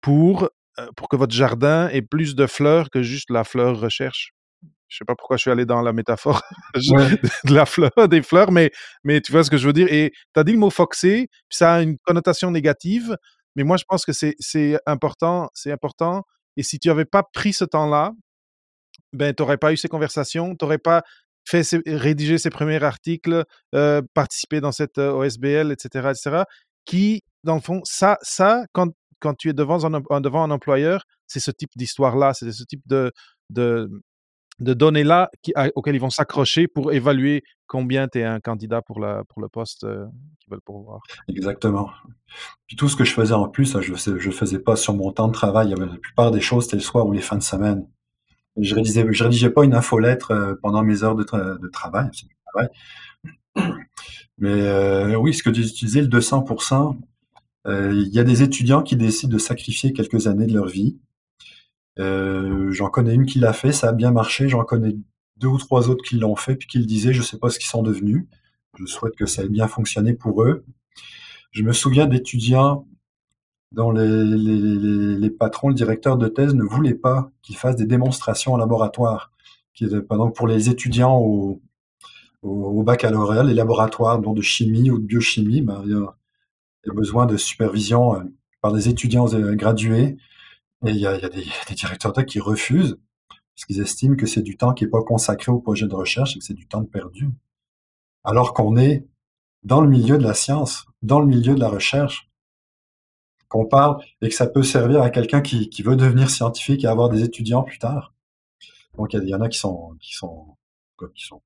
[0.06, 0.49] pour,
[0.80, 4.34] euh, pour que votre jardin ait plus de fleurs que juste la fleur recherche.
[4.88, 6.43] Je sais pas pourquoi je suis allé dans la métaphore
[6.91, 7.10] Ouais.
[7.45, 8.70] de la fleur, des fleurs, mais,
[9.03, 9.88] mais tu vois ce que je veux dire?
[9.91, 13.18] Et tu as dit le mot foxé, ça a une connotation négative,
[13.56, 16.22] mais moi, je pense que c'est important, c'est important.
[16.56, 18.12] Et si tu n'avais pas pris ce temps-là,
[19.14, 21.01] ben, tu n'aurais pas eu ces conversations, tu n'aurais pas
[21.47, 23.43] fait ses- rédiger ses premiers articles,
[23.74, 26.43] euh, participer dans cette euh, OSBL, etc., etc.,
[26.86, 28.89] qui, dans le fond, ça, ça quand,
[29.26, 32.84] quand tu es devant un, devant un employeur, c'est ce type d'histoire-là, c'est ce type
[32.86, 33.11] de,
[33.49, 33.89] de,
[34.59, 35.32] de données-là
[35.73, 39.49] auxquelles ils vont s'accrocher pour évaluer combien tu es un candidat pour, la, pour le
[39.49, 40.05] poste euh,
[40.39, 40.99] qu'ils veulent pourvoir.
[41.28, 41.89] Exactement.
[42.67, 45.11] Puis tout ce que je faisais en plus, ça, je ne faisais pas sur mon
[45.11, 45.69] temps de travail.
[45.69, 47.88] Il y avait la plupart des choses, c'était le soir ou les fins de semaine.
[48.57, 52.09] Je rédigeais, je rédigeais pas une infolettre euh, pendant mes heures de, de travail.
[54.38, 56.99] Mais euh, oui, ce que tu utilisais, le 200%, euh,
[57.68, 60.97] il y a des étudiants qui décident de sacrifier quelques années de leur vie.
[61.99, 64.49] Euh, J'en connais une qui l'a fait, ça a bien marché.
[64.49, 64.95] J'en connais
[65.38, 67.59] deux ou trois autres qui l'ont fait, puis qui le disaient, je sais pas ce
[67.59, 68.26] qu'ils sont devenus.
[68.78, 70.66] Je souhaite que ça ait bien fonctionné pour eux.
[71.51, 72.88] Je me souviens d'étudiants
[73.72, 78.53] dont les, les, patrons, le directeur de thèse ne voulaient pas qu'ils fassent des démonstrations
[78.53, 79.32] en laboratoire.
[79.74, 85.61] Qui, pendant pour les étudiants au baccalauréat, les laboratoires dont de chimie ou de biochimie,
[85.61, 85.84] ben,
[86.86, 88.23] il, y a, besoin de supervision euh,
[88.61, 90.17] par des étudiants euh, gradués.
[90.86, 92.97] Et il y a, des, des directeurs thèse qui refusent
[93.29, 96.36] parce qu'ils estiment que c'est du temps qui n'est pas consacré au projet de recherche
[96.36, 97.29] et que c'est du temps perdu.
[98.23, 99.05] Alors qu'on est
[99.63, 102.29] dans le milieu de la science, dans le milieu de la recherche,
[103.47, 106.88] qu'on parle et que ça peut servir à quelqu'un qui, qui, veut devenir scientifique et
[106.88, 108.13] avoir des étudiants plus tard.
[108.97, 110.57] Donc il y, y, en a qui sont, qui sont,
[111.15, 111.41] qui sont.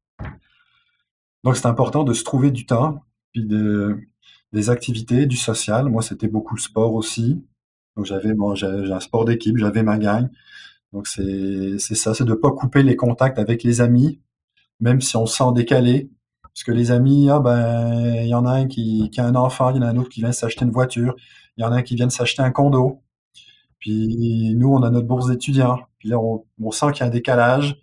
[1.43, 3.99] Donc c'est important de se trouver du temps, puis de,
[4.53, 5.89] des activités, du social.
[5.89, 7.43] Moi c'était beaucoup le sport aussi.
[7.95, 10.29] Donc j'avais bon, j'ai un sport d'équipe, j'avais ma gang.
[10.93, 14.19] Donc c'est ça, c'est de pas couper les contacts avec les amis,
[14.79, 16.09] même si on se sent décalé.
[16.41, 19.69] Parce que les amis, ah ben, il y en a un qui, a un enfant,
[19.69, 21.15] il y en a un autre qui vient s'acheter une voiture,
[21.57, 23.01] il y en a un qui vient s'acheter un condo.
[23.79, 25.79] Puis nous, on a notre bourse d'étudiants.
[25.99, 27.77] Puis là, on, on sent qu'il y a un décalage.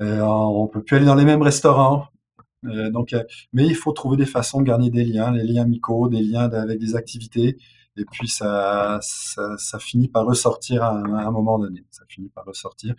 [0.00, 2.06] Euh, on peut plus aller dans les mêmes restaurants.
[2.64, 5.62] Euh, donc, euh, mais il faut trouver des façons de garder des liens, les liens
[5.62, 7.56] amicaux, des liens avec des activités.
[7.96, 11.84] Et puis ça, ça, finit par ressortir à un, moment donné.
[11.90, 12.94] Ça finit par ressortir,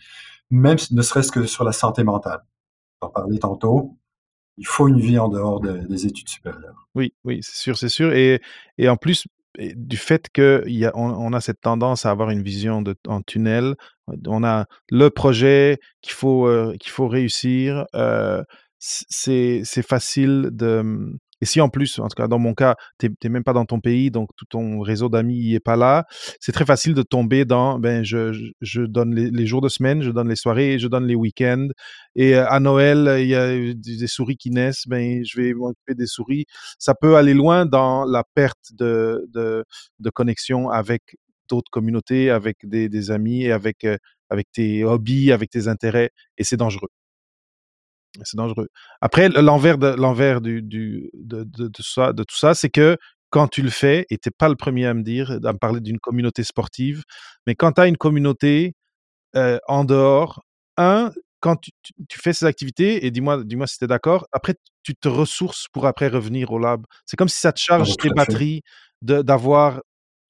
[0.50, 2.44] même ne serait-ce que sur la santé mentale.
[3.02, 3.98] J'en parlais tantôt.
[4.58, 6.90] Il faut une vie en dehors de, des études supérieures.
[6.96, 8.12] Oui, oui, c'est sûr, c'est sûr.
[8.12, 8.42] Et,
[8.78, 9.26] et en plus,
[9.58, 13.76] du fait qu'on on a cette tendance à avoir une vision de, en tunnel,
[14.28, 17.86] on a le projet qu'il faut, euh, qu'il faut réussir.
[18.80, 21.14] C'est facile de.
[21.42, 23.66] Et si en plus, en tout cas dans mon cas, tu n'es même pas dans
[23.66, 26.06] ton pays, donc tout ton réseau d'amis n'est pas là,
[26.42, 30.02] c'est très facile de tomber dans, ben, je, je, donne les, les, jours de semaine,
[30.02, 31.68] je donne les soirées, je donne les week-ends.
[32.16, 36.08] Et à Noël, il y a des souris qui naissent, ben, je vais m'occuper des
[36.08, 36.46] souris.
[36.78, 39.64] Ça peut aller loin dans la perte de, de,
[40.00, 41.16] de connexion avec
[41.50, 43.86] d'autres communautés, avec des, des, amis et avec,
[44.30, 46.12] avec tes hobbies, avec tes intérêts.
[46.38, 46.90] Et c'est dangereux.
[48.24, 48.68] C'est dangereux.
[49.02, 52.98] Après, l'envers de l'envers du, du de, de, de, ça, de tout ça, c'est que
[53.30, 55.82] quand tu le fais, et t'es pas le premier à me dire, à me parler
[55.82, 57.04] d'une communauté sportive,
[57.46, 58.74] mais quand tu as une communauté
[59.36, 60.44] euh, en dehors,
[60.78, 64.28] un, quand tu, tu, tu fais ces activités, et dis-moi dis si tu es d'accord,
[64.32, 66.86] après tu te ressources pour après revenir au lab.
[67.06, 68.62] C'est comme si ça te charge tes batteries
[69.02, 69.82] d'avoir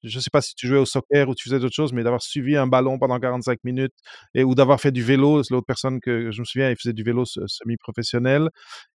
[0.02, 2.02] je ne sais pas si tu jouais au soccer ou tu faisais d'autres choses, mais
[2.02, 3.94] d'avoir suivi un ballon pendant 45 minutes
[4.34, 5.42] et, ou d'avoir fait du vélo.
[5.50, 8.48] L'autre personne que je me souviens, elle faisait du vélo semi-professionnel.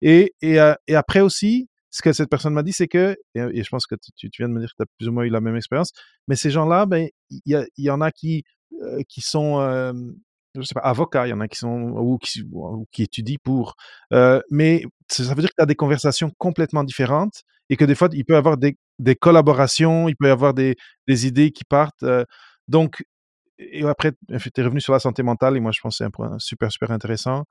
[0.03, 3.69] Et, euh, et, après aussi, ce que cette personne m'a dit, c'est que, et, je
[3.69, 5.41] pense que tu, viens de me dire que tu as plus ou moins eu la
[5.41, 5.93] même expérience,
[6.27, 8.45] mais ces gens-là, ben, il y, y, en a qui,
[8.83, 9.93] euh, qui sont, euh,
[10.55, 13.37] je sais pas, avocats, il y en a qui sont, ou qui, ou qui étudient
[13.43, 13.75] pour,
[14.13, 17.95] euh, mais ça veut dire que tu as des conversations complètement différentes et que des
[17.95, 20.77] fois, il peut y avoir des, des collaborations, il peut y avoir des,
[21.07, 22.03] des idées qui partent.
[22.03, 22.25] Euh,
[22.69, 23.05] donc,
[23.59, 26.05] et après, tu es revenu sur la santé mentale, et moi, je pense que c'est
[26.05, 27.45] un point super, super intéressant.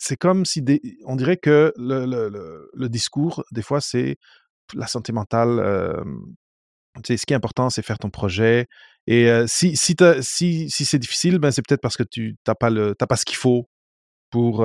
[0.00, 0.64] C'est comme si
[1.06, 2.06] on dirait que le,
[2.72, 4.16] le, discours, des fois, c'est
[4.74, 5.58] la santé mentale.
[5.58, 6.04] Euh,
[7.04, 8.68] ce qui est important, c'est faire ton projet.
[9.08, 12.70] Et si, si, si, si c'est difficile, ben, c'est peut-être parce que tu n'as pas,
[12.70, 13.68] pas ce qu'il faut
[14.30, 14.64] pour,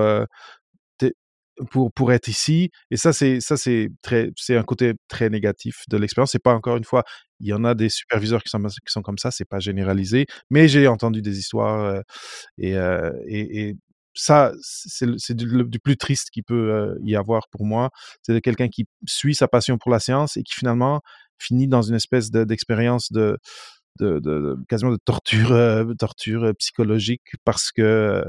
[1.72, 2.72] pour, pour être ici.
[2.92, 6.32] Et ça, c'est, ça c'est, très, c'est un côté très négatif de l'expérience.
[6.32, 7.04] C'est pas encore une fois,
[7.40, 10.26] il y en a des superviseurs qui sont, qui sont comme ça, c'est pas généralisé.
[10.50, 12.02] Mais j'ai entendu des histoires euh,
[12.58, 13.76] et, euh, et, et
[14.16, 17.90] ça, c'est, du, du plus triste qu'il peut euh, y avoir pour moi.
[18.24, 21.02] C'est de quelqu'un qui suit sa passion pour la science et qui finalement
[21.40, 23.38] finit dans une espèce de- d'expérience de,
[24.00, 25.56] de, de, quasiment de torture,
[26.00, 28.24] torture psychologique parce que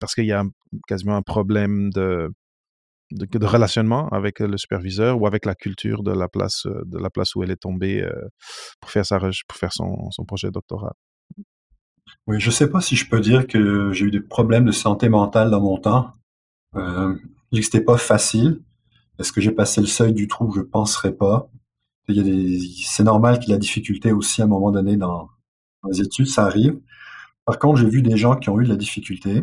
[0.00, 0.44] parce qu'il y a
[0.86, 2.30] quasiment un problème de,
[3.40, 7.42] relationnement avec le superviseur ou avec la culture de la place de la place où
[7.42, 8.06] elle est tombée
[8.80, 10.94] pour faire son, son projet de doctorat.
[12.26, 15.08] Oui, je sais pas si je peux dire que j'ai eu des problèmes de santé
[15.08, 16.12] mentale dans mon temps.
[16.76, 17.14] Euh,
[17.52, 18.60] je c'était pas facile.
[19.18, 20.52] Est-ce que j'ai passé le seuil du trou?
[20.54, 21.50] Je penserais pas.
[22.08, 25.28] C'est normal qu'il y ait la difficulté aussi à un moment donné dans
[25.90, 26.78] les études, ça arrive.
[27.48, 29.42] Par contre, j'ai vu des gens qui ont eu de la difficulté.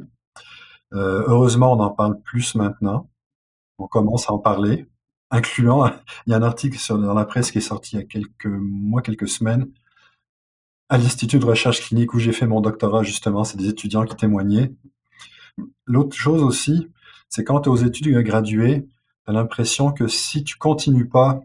[0.93, 3.09] Euh, heureusement, on en parle plus maintenant.
[3.79, 4.85] On commence à en parler,
[5.31, 5.87] incluant,
[6.27, 8.05] il y a un article sur, dans la presse qui est sorti il y a
[8.05, 9.71] quelques mois, quelques semaines,
[10.87, 14.15] à l'Institut de recherche clinique où j'ai fait mon doctorat, justement, c'est des étudiants qui
[14.15, 14.71] témoignaient.
[15.87, 16.91] L'autre chose aussi,
[17.27, 18.87] c'est quand tu es aux études graduées,
[19.25, 21.41] tu as l'impression que si tu continues pas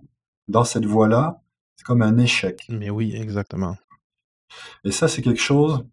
[0.47, 1.41] dans cette voie-là,
[1.77, 2.67] c'est comme un échec.
[2.69, 3.79] Mais oui, exactement.
[4.85, 5.87] Et ça, c'est quelque chose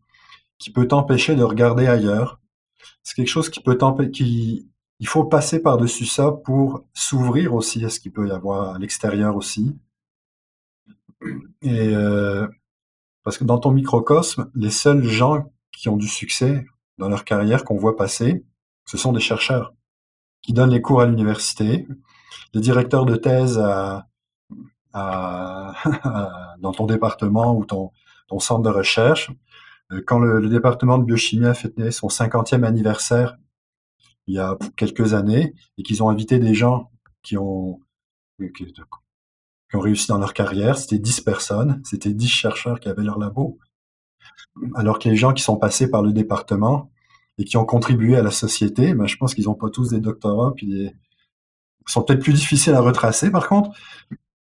[0.60, 2.40] qui peut t'empêcher de regarder ailleurs.
[3.04, 7.86] C'est quelque chose qui peut t'empêcher, qui, il faut passer par-dessus ça pour s'ouvrir aussi
[7.86, 9.78] à ce qu'il peut y avoir à l'extérieur aussi.
[11.62, 12.48] Et euh,
[13.24, 16.66] parce que dans ton microcosme, les seuls gens qui ont du succès
[16.98, 18.44] dans leur carrière qu'on voit passer,
[18.86, 19.74] ce sont des chercheurs
[20.42, 21.88] qui donnent les cours à l'université,
[22.54, 24.08] les directeurs de thèse à,
[24.94, 25.74] à,
[26.60, 27.92] dans ton département ou ton
[28.40, 29.30] centre de recherche.
[29.92, 33.38] Euh, Quand le, le département de biochimie a fêté son 50e anniversaire
[34.28, 36.92] il y a quelques années et qu'ils ont invité des gens
[37.24, 37.80] qui ont,
[38.40, 43.04] qui, qui ont réussi dans leur carrière, c'était 10 personnes, c'était 10 chercheurs qui avaient
[43.04, 43.58] leur labo.
[44.76, 46.92] Alors que les gens qui sont passés par le département
[47.38, 50.00] et qui ont contribué à la société, ben, je pense qu'ils n'ont pas tous des
[50.00, 50.92] doctorats, puis des...
[51.88, 53.72] ils sont peut-être plus difficiles à retracer par contre,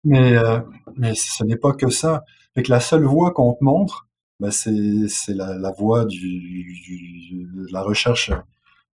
[0.04, 0.60] mais, euh,
[0.96, 2.24] mais ce n'est pas que ça.
[2.54, 4.03] Fait que la seule voie qu'on te montre,
[4.40, 8.32] ben, c'est la, la voie du, de la recherche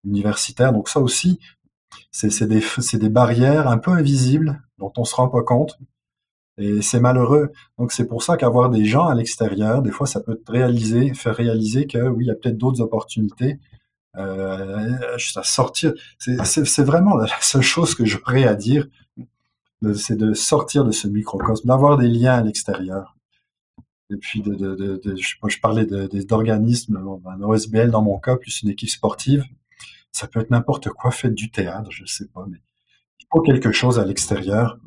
[0.04, 0.72] universitaire.
[0.72, 1.38] Donc ça aussi,
[2.10, 2.62] c'est des,
[2.94, 5.78] des barrières un peu invisibles dont on se rend pas compte.
[6.58, 7.52] Et c'est malheureux.
[7.78, 11.14] Donc c'est pour ça qu'avoir des gens à l'extérieur, des fois, ça peut te réaliser,
[11.14, 13.58] faire réaliser que oui, il y a peut-être d'autres opportunités.
[14.16, 14.98] Euh,
[15.36, 15.92] à sortir.
[16.18, 18.88] C'est vraiment la seule chose que j'aurais à dire,
[19.94, 23.16] c'est de sortir de ce microcosme, d'avoir des liens à l'extérieur.
[24.10, 29.44] Et puis, je, parlais d'organismes, bon, un OSBL dans mon cas, plus une équipe sportive.
[30.12, 32.58] Ça peut être n'importe quoi, fait du théâtre, je sais pas, mais
[33.20, 34.78] il faut quelque chose à l'extérieur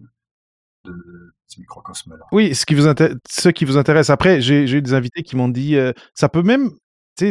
[0.83, 2.25] de ce microcosme-là.
[2.33, 2.83] Oui, ce qui vous,
[3.29, 4.09] ce qui vous intéresse.
[4.09, 6.71] Après, j'ai eu des invités qui m'ont dit, euh, ça peut même,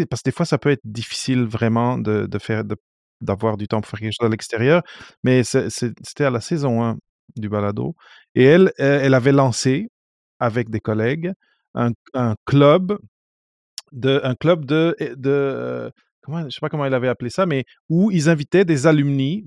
[0.09, 2.65] parce que des fois, ça peut être difficile vraiment de, faire,
[3.21, 4.83] d'avoir du temps pour faire quelque chose à l'extérieur,
[5.23, 6.97] mais c'était à la saison 1
[7.37, 7.95] du balado.
[8.35, 9.91] Et elle, euh, elle avait lancé
[10.39, 11.33] avec des collègues
[11.75, 12.99] un, un club
[13.93, 15.91] de, un club de, de euh,
[16.23, 19.45] comment, je sais pas comment elle avait appelé ça, mais où ils invitaient des alumni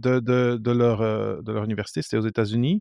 [0.00, 2.80] de, de, de leur, euh, de leur université, c'était aux États-Unis,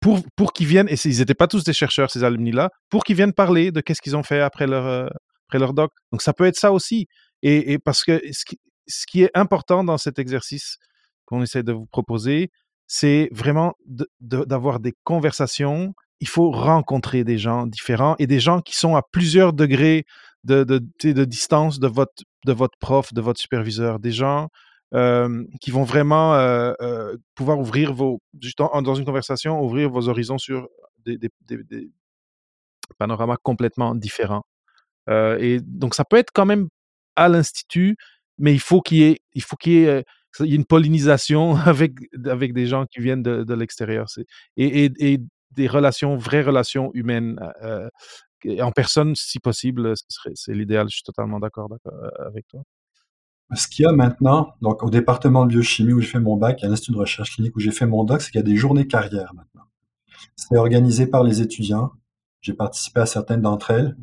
[0.00, 3.16] pour, pour qu'ils viennent, et ils n'étaient pas tous des chercheurs, ces alumni-là, pour qu'ils
[3.16, 5.08] viennent parler de qu'est-ce qu'ils ont fait après leur, euh,
[5.48, 5.92] après leur doc.
[6.12, 7.06] Donc ça peut être ça aussi.
[7.42, 10.78] Et, et parce que ce qui, ce qui est important dans cet exercice
[11.24, 12.50] qu'on essaie de vous proposer,
[12.86, 13.74] c'est vraiment
[14.20, 15.92] d'avoir des conversations.
[16.20, 20.04] Il faut rencontrer des gens différents et des gens qui sont à plusieurs degrés
[20.44, 23.98] de, de, de distance de votre, de votre prof, de votre superviseur.
[24.00, 24.48] Des gens
[25.60, 26.32] qui vont vraiment
[27.34, 28.20] pouvoir ouvrir vos,
[28.82, 30.68] dans une conversation, ouvrir vos horizons sur
[31.04, 31.90] des, des- des-
[32.98, 34.44] panoramas complètement différents.
[35.10, 36.68] Et donc, ça peut être quand même
[37.16, 37.96] à l'institut,
[38.38, 40.04] mais il faut qu'il y ait, il faut qu'il y ait,
[40.40, 41.92] une pollinisation avec,
[42.26, 44.06] avec des gens qui viennent de, de l'extérieur.
[44.56, 45.18] Et
[45.52, 47.88] des relations, vraies relations humaines, euh,
[48.44, 49.94] et en personne, si possible,
[50.34, 50.88] c'est l'idéal.
[50.88, 52.62] Je suis totalement d'accord euh, avec toi.
[53.54, 56.62] Ce qu'il y a maintenant, donc au département de biochimie où j'ai fait mon bac,
[56.62, 58.56] à l'Institut de recherche clinique où j'ai fait mon doc, c'est qu'il y a des
[58.56, 59.64] journées carrières maintenant.
[60.34, 61.92] C'est organisé par les étudiants.
[62.40, 63.96] J'ai participé à certaines d'entre elles.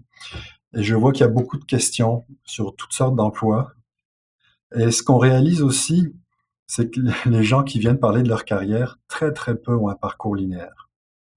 [0.75, 3.73] Et je vois qu'il y a beaucoup de questions sur toutes sortes d'emplois.
[4.75, 6.13] Et ce qu'on réalise aussi,
[6.65, 9.95] c'est que les gens qui viennent parler de leur carrière, très très peu ont un
[9.95, 10.82] parcours linéaire.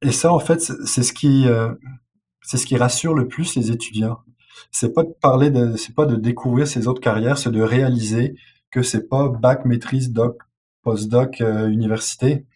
[0.02, 1.74] Et ça, en fait, c'est ce qui, euh,
[2.42, 4.18] c'est ce qui rassure le plus les étudiants.
[4.70, 8.36] C'est pas de parler de, c'est pas de découvrir ces autres carrières, c'est de réaliser
[8.70, 10.38] que c'est pas bac, maîtrise, doc,
[10.82, 12.46] postdoc, euh, université.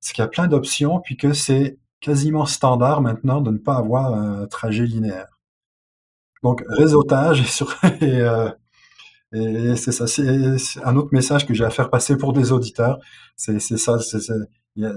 [0.00, 3.76] C'est qu'il y a plein d'options, puis que c'est quasiment standard maintenant de ne pas
[3.76, 5.38] avoir un trajet linéaire.
[6.42, 8.50] Donc, réseautage et, sur, et, euh,
[9.32, 10.06] et c'est ça.
[10.06, 12.98] C'est un autre message que j'ai à faire passer pour des auditeurs.
[13.36, 13.98] C'est ça.
[14.76, 14.92] N'y a,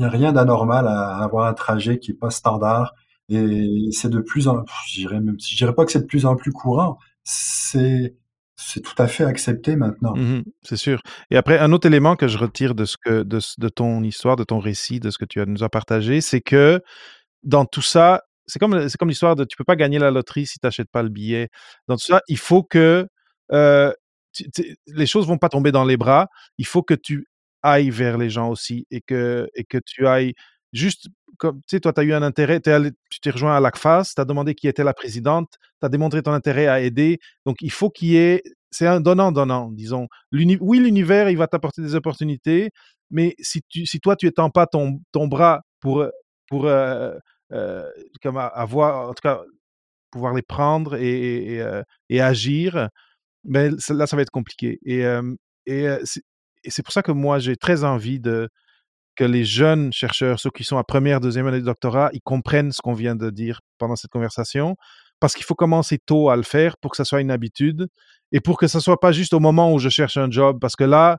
[0.00, 2.94] a, rien d'anormal à avoir un trajet qui est pas standard.
[3.28, 4.64] Et c'est de plus en,
[4.94, 6.98] dirais même, je dirais pas que c'est de plus en plus courant.
[7.24, 8.16] C'est
[8.56, 10.14] c'est tout à fait accepté maintenant.
[10.14, 11.00] Mmh c'est sûr.
[11.30, 14.36] Et après, un autre élément que je retire de ce que de, de ton histoire,
[14.36, 16.80] de ton récit, de ce que tu as, nous as partagé, c'est que
[17.42, 20.46] dans tout ça, c'est comme c'est comme l'histoire de tu peux pas gagner la loterie
[20.46, 21.48] si tu n'achètes pas le billet.
[21.88, 23.06] Dans tout ça, il faut que
[23.52, 23.92] euh,
[24.86, 26.28] les choses vont pas tomber dans les bras.
[26.58, 27.26] Il faut que tu
[27.64, 30.34] ailles vers les gens aussi et que et que tu ailles
[30.72, 31.08] juste
[31.38, 34.20] comme tu sais, toi, tu as eu un intérêt, tu t'es rejoint à l'ACFAS, tu
[34.20, 37.18] as demandé qui était la présidente, tu as démontré ton intérêt à aider.
[37.46, 40.08] Donc, il faut qu'il y ait, c'est un donnant-donnant, disons.
[40.32, 42.70] oui, l'univers, il va t'apporter des opportunités,
[43.10, 46.06] mais si, tu, si toi, tu n'étends pas ton, ton bras pour,
[46.48, 47.14] pour euh,
[47.52, 47.88] euh,
[48.22, 49.42] comme avoir, en tout cas,
[50.10, 51.82] pouvoir les prendre et, et, euh,
[52.20, 52.88] agir,
[53.44, 54.78] ben, là, ça va être compliqué.
[54.84, 55.04] Et,
[55.66, 55.88] et
[56.70, 60.78] c'est pour ça que moi, j'ai très envie que les jeunes chercheurs, ceux qui sont
[60.78, 64.10] à première, deuxième année de doctorat, ils comprennent ce qu'on vient de dire pendant cette
[64.10, 64.76] conversation,
[65.20, 67.88] parce qu'il faut commencer tôt à le faire pour que ça soit une habitude
[68.32, 70.74] et pour que ça soit pas juste au moment où je cherche un job, parce
[70.74, 71.18] que là,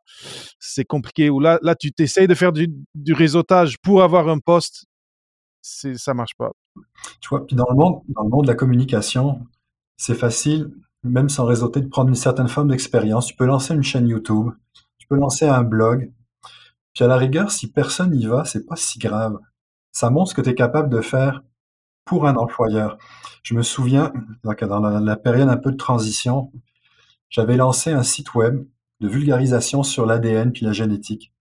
[0.60, 1.30] c'est compliqué.
[1.30, 2.68] Ou là, là, tu t'essayes de faire du,
[3.14, 4.86] réseautage pour avoir un poste,
[5.62, 6.52] ça marche pas.
[7.22, 9.39] Tu vois, puis dans le monde, dans le monde de la communication,
[9.98, 10.72] c'est facile,
[11.04, 13.28] même sans réseauter, de prendre une certaine forme d'expérience.
[13.28, 14.50] Tu peux lancer une chaîne YouTube,
[15.06, 16.12] tu peux lancer un blog,
[16.95, 19.38] puis à la rigueur, si personne n'y va, c'est pas si grave.
[19.91, 21.43] Ça montre ce que tu es capable de faire
[22.06, 22.97] pour un employeur.
[23.43, 24.12] Je me souviens,
[24.43, 26.51] dans la, période un peu de transition,
[27.30, 28.66] j'avais lancé un site web
[28.99, 31.32] de vulgarisation sur l'ADN puis la génétique.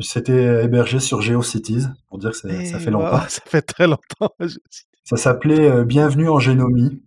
[0.00, 3.20] C'était hébergé sur GeoCities, pour dire que ça, fait longtemps.
[3.28, 4.34] ça fait très longtemps.
[5.04, 7.00] ça s'appelait euh, Bienvenue en génomie.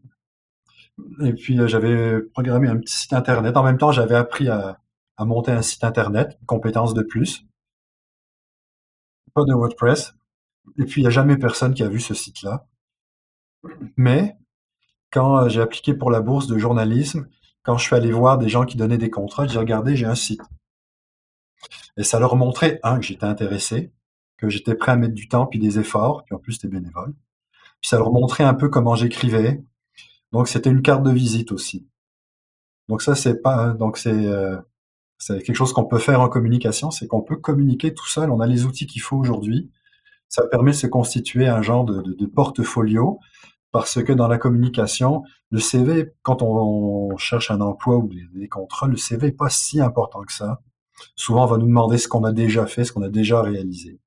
[1.22, 3.58] Et puis euh, j'avais programmé un petit site internet.
[3.58, 4.80] En même temps, j'avais appris à,
[5.18, 7.46] à monter un site internet, compétence de plus.
[9.34, 10.14] Pas de WordPress.
[10.78, 12.68] Et puis, il n'y a jamais personne qui a vu ce site-là.
[13.96, 14.38] Mais,
[15.12, 17.28] quand euh, j'ai appliqué pour la bourse de journalisme,
[17.64, 20.16] quand je suis allé voir des gens qui donnaient des contrats, j'ai regardé, j'ai un
[20.16, 20.42] site.
[21.98, 23.92] Et ça leur montrait, un, que j'étais intéressé,
[24.38, 27.14] que j'étais prêt à mettre du temps puis des efforts, puis en plus c'était bénévole.
[27.82, 29.64] Puis ça leur montrait un peu comment j'écrivais.
[30.32, 31.88] Donc c'était une carte de visite aussi.
[32.88, 34.58] Donc ça c'est pas donc c'est euh,
[35.18, 38.32] c'est quelque chose qu'on peut faire en communication, c'est qu'on peut communiquer tout seul.
[38.32, 39.72] On a les outils qu'il faut aujourd'hui.
[40.30, 43.20] Ça permet de se constituer un genre de, de, portfolio
[43.72, 48.88] parce que dans la communication, le CV, quand on, cherche un emploi ou des, contrats,
[48.88, 50.62] le CV n'est pas si important que ça.
[51.16, 54.00] Souvent, on va nous demander ce qu'on a déjà fait, ce qu'on a déjà réalisé.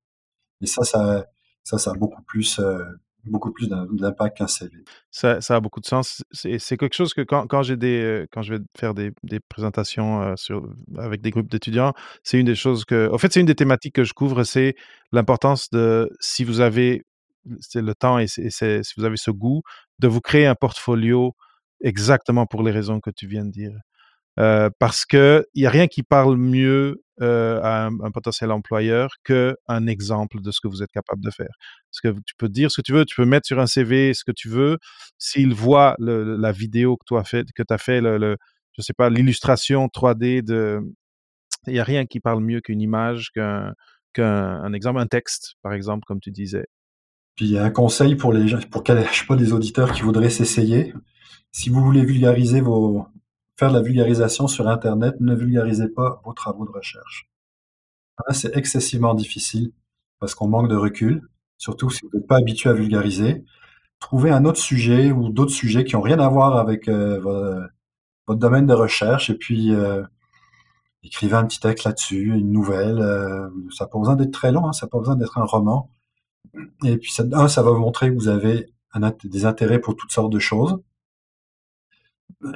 [0.61, 1.27] Et ça, ça,
[1.65, 2.85] ça, ça a beaucoup plus, euh,
[3.25, 4.71] beaucoup plus d'impact qu'un CV.
[5.11, 6.23] Ça, a beaucoup de sens.
[6.33, 10.23] C'est quelque chose que quand, quand des, euh, quand je vais faire des, des présentations
[10.23, 10.69] euh, sur,
[10.99, 11.93] avec des groupes d'étudiants,
[12.23, 14.75] c'est une des choses que, en fait, c'est une des thématiques que je couvre, c'est
[15.13, 17.05] l'importance de, si vous avez
[17.75, 19.63] le temps et, et si vous avez ce goût,
[19.99, 21.35] de vous créer un portfolio
[21.83, 23.73] exactement pour les raisons que tu viens de dire.
[24.39, 29.87] Euh, parce qu'il n'y a rien qui parle mieux euh, à un, potentiel employeur qu'un
[29.87, 31.53] exemple de ce que vous êtes capable de faire.
[31.91, 34.15] Parce que tu peux dire ce que tu veux, tu peux mettre sur un CV
[34.15, 34.79] ce que tu veux.
[35.19, 38.37] S'il voit la vidéo que tu as fait, que as fait le,
[38.73, 40.81] je sais pas, l'illustration 3D de,
[41.67, 43.75] il n'y a rien qui parle mieux qu'une image, qu'un
[44.13, 46.67] qu'un exemple, un texte, par exemple, comme tu disais.
[47.37, 50.03] Puis il y a un conseil pour les pour je sais pas, des auditeurs qui
[50.03, 50.95] voudraient s'essayer.
[51.53, 53.07] Si vous voulez vulgariser vos,
[53.61, 57.29] faire de la vulgarisation sur Internet, ne vulgarisez pas vos travaux de recherche.
[58.31, 59.73] C'est excessivement difficile
[60.19, 63.45] parce qu'on manque de recul, surtout si vous n'êtes pas habitué à vulgariser.
[63.99, 68.41] Trouvez un autre sujet ou d'autres sujets qui n'ont rien à voir avec euh, votre,
[68.41, 70.05] domaine de recherche et puis euh,
[71.03, 72.99] écrivez un petit texte là-dessus, une nouvelle.
[72.99, 75.45] Euh, ça n'a pas besoin d'être très long, hein, ça n'a pas besoin d'être un
[75.45, 75.91] roman.
[76.85, 78.73] Et puis, ça, un, ça va vous montrer que vous avez
[79.25, 80.79] des intérêts pour toutes sortes de choses.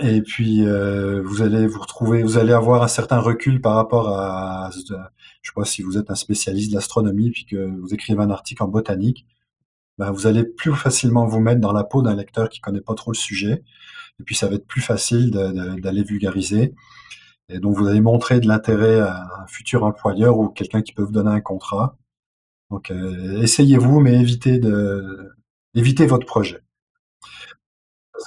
[0.01, 4.09] Et puis euh, vous allez vous retrouver, vous allez avoir un certain recul par rapport
[4.09, 8.23] à, je sais pas si vous êtes un spécialiste de l'astronomie puis que vous écrivez
[8.23, 9.27] un article en botanique,
[9.99, 12.95] ben vous allez plus facilement vous mettre dans la peau d'un lecteur qui connaît pas
[12.95, 13.63] trop le sujet.
[14.21, 16.75] Et puis ça va être plus facile d'aller vulgariser.
[17.51, 21.03] Et donc vous allez montrer de l'intérêt à un futur employeur ou quelqu'un qui peut
[21.03, 21.97] vous donner un contrat.
[22.71, 25.33] Donc, euh, essayez-vous, mais évitez de
[25.75, 26.61] évitez votre projet.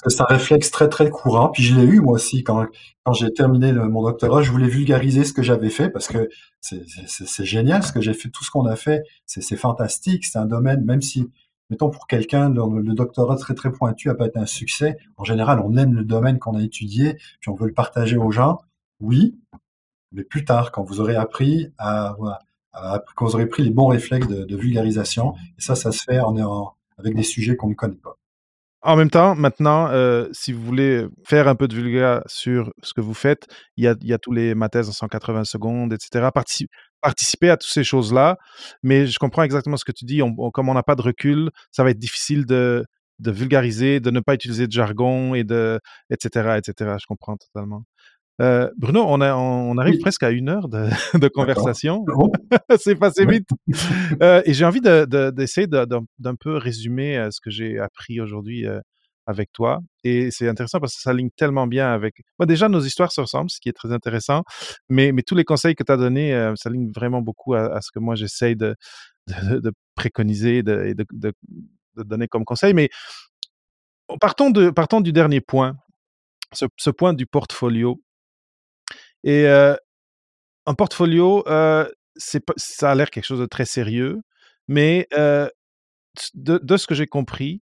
[0.06, 1.50] C'est un réflexe très très courant.
[1.50, 2.66] Puis je l'ai eu moi aussi quand
[3.04, 6.28] quand j'ai terminé mon doctorat, je voulais vulgariser ce que j'avais fait parce que
[6.60, 10.26] c'est génial ce que j'ai fait, tout ce qu'on a fait, c'est fantastique.
[10.26, 11.32] C'est un domaine, même si
[11.70, 14.98] mettons pour quelqu'un le, doctorat très très pointu a pas été un succès.
[15.18, 18.32] En général, on aime le domaine qu'on a étudié, puis on veut le partager aux
[18.32, 18.60] gens.
[19.00, 19.38] Oui,
[20.12, 22.16] mais plus tard, quand vous aurez appris à,
[23.16, 26.20] quand vous aurez pris les bons réflexes de, de vulgarisation, et ça, ça se fait
[26.20, 28.17] en, en avec des sujets qu'on ne connaît pas.
[28.88, 32.94] En même temps, maintenant, euh, si vous voulez faire un peu de vulga sur ce
[32.94, 36.30] que vous faites, il y a, tous les mathèses en 180 secondes, etc.
[36.34, 36.68] Partici
[37.02, 38.38] participer à toutes ces choses-là,
[38.84, 40.22] mais je comprends exactement ce que tu dis.
[40.54, 42.86] Comme on n'a pas de recul, ça va être difficile de,
[43.20, 46.96] de vulgariser, de ne pas utiliser de jargon et de, etc., etc.
[47.02, 47.84] Je comprends totalement.
[48.40, 50.02] Euh, Bruno, on, a, on arrive oui.
[50.02, 52.06] presque à une heure de, de conversation.
[52.80, 53.40] C'est passé oui.
[53.40, 53.50] vite.
[54.22, 58.22] Euh, et j'ai envie d'essayer de, de, d'un peu résumer euh, ce que j'ai appris
[58.22, 58.66] aujourd'hui
[59.26, 59.80] avec toi.
[60.04, 62.22] Et c'est intéressant parce que ça ligne tellement bien avec.
[62.40, 64.44] Bon, déjà, nos histoires se ressemblent, ce qui est très intéressant.
[64.88, 67.82] Mais, mais tous les conseils que tu as donnés, ça ligne vraiment beaucoup à, à
[67.82, 68.76] ce que moi j'essaye de,
[69.28, 71.34] de, préconiser et de, de,
[71.98, 72.74] donner comme conseil.
[72.74, 72.90] Mais
[74.22, 75.76] partons, de, partons du dernier point,
[76.54, 78.00] ce, ce point du portfolio.
[79.28, 81.44] Et un portfolio,
[82.16, 84.22] c'est ça a l'air quelque chose de très sérieux,
[84.70, 85.06] mais
[86.34, 87.62] de, ce que j'ai compris,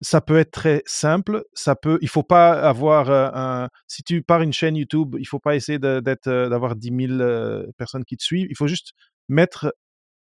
[0.00, 1.44] ça peut être très simple.
[1.52, 3.68] Ça peut, il faut pas avoir un.
[3.86, 8.06] Si tu pars une chaîne YouTube, il faut pas essayer d'être, d'avoir 10 000 personnes
[8.06, 8.46] qui te suivent.
[8.48, 8.92] Il faut juste
[9.28, 9.74] mettre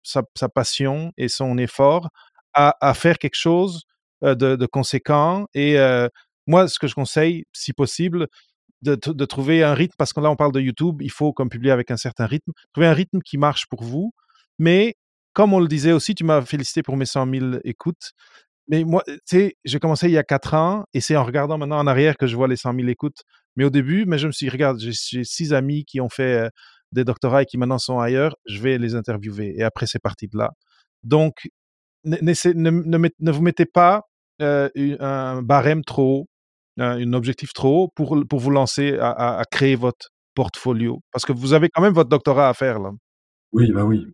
[0.03, 2.09] sa, passion et son effort
[2.53, 3.81] à, faire quelque chose
[4.21, 5.47] de, conséquent.
[5.55, 5.75] Et
[6.45, 8.27] moi, ce que je conseille, si possible,
[8.81, 11.71] de, trouver un rythme, parce que là, on parle de YouTube, il faut, comme publier
[11.71, 14.13] avec un certain rythme, trouver un rythme qui marche pour vous.
[14.59, 14.95] Mais,
[15.33, 18.11] comme on le disait aussi, tu m'as félicité pour mes 100 000 écoutes.
[18.67, 21.57] Mais moi, tu sais, j'ai commencé il y a 4 ans, et c'est en regardant
[21.57, 23.21] maintenant en arrière que je vois les 100 000 écoutes.
[23.55, 26.45] Mais au début, mais je me suis dit, regarde, j'ai six amis qui ont fait
[26.45, 26.49] euh,
[26.91, 29.53] des doctorats et qui maintenant sont ailleurs, je vais les interviewer.
[29.57, 30.51] Et après, c'est parti de là.
[31.03, 31.49] Donc,
[32.05, 34.03] ne, ne vous mettez pas
[34.41, 34.69] euh,
[34.99, 36.27] un barème trop haut
[36.77, 41.01] un objectif trop haut pour, pour vous lancer à, à, créer votre portfolio?
[41.11, 42.91] Parce que vous avez quand même votre doctorat à faire là.
[43.53, 44.05] Oui, bah oui.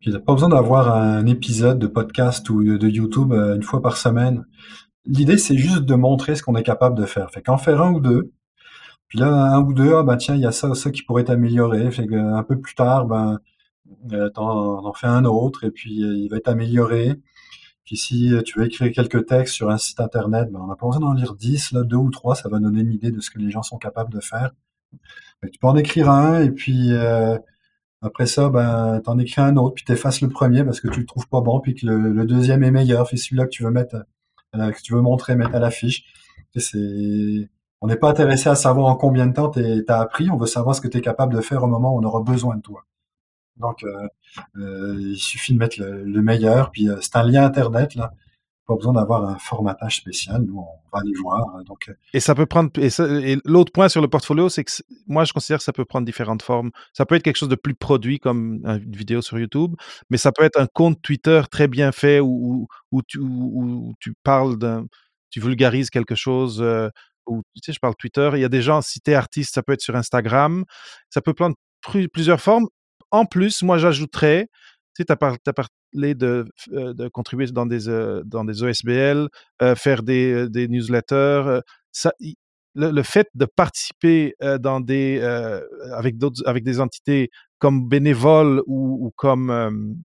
[0.00, 3.56] Puis il n'y a pas besoin d'avoir un épisode de podcast ou de, YouTube euh,
[3.56, 4.44] une fois par semaine.
[5.06, 7.30] L'idée, c'est juste de montrer ce qu'on est capable de faire.
[7.30, 8.32] Fait qu'en faire un ou deux,
[9.08, 11.24] puis là, un ou deux, ah ben tiens, il y a ça, ça qui pourrait
[11.24, 11.90] t'améliorer.
[11.90, 13.38] Fait qu'un peu plus tard, ben,
[14.12, 17.14] euh, t'en, en fais un autre, et puis euh, il va être amélioré.
[17.92, 20.86] Puis si tu veux écrire quelques textes sur un site internet, ben on n'a pas
[20.86, 23.30] besoin d'en lire 10, là, deux ou trois, ça va donner une idée de ce
[23.30, 24.52] que les gens sont capables de faire.
[25.42, 27.36] Mais tu peux en écrire un, et puis euh,
[28.00, 31.06] après ça, ben t'en écris un autre, puis t'effaces le premier parce que tu le
[31.06, 33.96] trouves pas bon, puis que le, deuxième est meilleur, puis celui-là que tu veux mettre,
[34.56, 36.06] euh, que tu veux montrer, mettre à l'affiche.
[37.82, 40.74] On n'est pas intéressé à savoir en combien de temps t'as appris, on veut savoir
[40.74, 42.86] ce que tu es capable de faire au moment où on aura besoin de toi.
[43.62, 44.08] Donc, euh,
[44.58, 46.70] euh, il suffit de mettre le, le meilleur.
[46.70, 48.12] Puis, euh, c'est un lien Internet, là.
[48.66, 50.42] Pas besoin d'avoir un formatage spécial.
[50.42, 51.64] Nous, on va aller voir.
[51.64, 52.70] Donc, et ça peut prendre.
[52.78, 54.70] Et, l'autre point sur le portfolio, c'est que
[55.08, 56.70] moi, je considère que ça peut prendre différentes formes.
[56.92, 59.74] Ça peut être quelque chose de plus produit, comme une vidéo sur YouTube,
[60.10, 64.86] mais ça peut être un compte Twitter très bien fait où, où, tu, parles d'un.
[65.30, 66.64] Tu vulgarises quelque chose.
[67.26, 67.34] Tu
[67.64, 68.30] sais, je parle Twitter.
[68.34, 70.64] Il y a des gens, si tu artiste, ça peut être sur Instagram.
[71.10, 71.56] Ça peut prendre
[72.12, 72.68] plusieurs formes
[73.12, 74.48] en plus, moi, j'ajouterais,
[74.96, 79.28] tu as, par, as, parlé de, euh, de, contribuer dans des, euh, dans des OSBL,
[79.60, 81.60] euh, faire des, des newsletters.
[82.74, 85.20] Le, fait de participer dans des,
[85.92, 90.02] avec, avec des entités comme bénévoles ou, comme.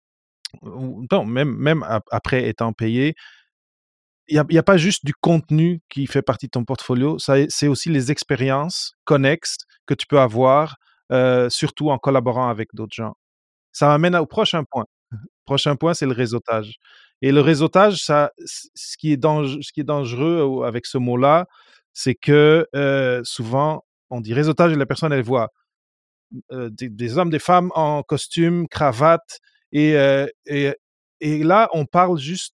[0.62, 3.14] Non, même, même après étant payé,
[4.28, 7.66] il n'y a, a, pas juste du contenu qui fait partie de ton portfolio, c'est
[7.66, 10.76] aussi les expériences connexes que tu peux avoir
[11.12, 13.14] euh, surtout en collaborant avec d'autres gens.
[13.72, 14.86] Ça m'amène au prochain point.
[15.44, 16.76] prochain point, c'est le réseautage.
[17.20, 21.46] Et le réseautage, ce, qui est dangereux avec ce mot-là,
[21.92, 25.50] c'est que euh, souvent, on dit réseautage et la personne, elle voit
[26.50, 29.40] euh, des, hommes, des femmes en costume, cravate,
[29.72, 29.92] et,
[31.20, 32.54] là, on parle juste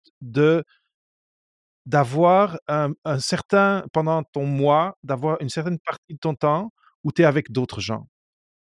[1.86, 6.72] d'avoir un, un, certain, pendant ton mois, d'avoir une certaine partie de ton temps
[7.03, 8.08] où tu es avec d'autres gens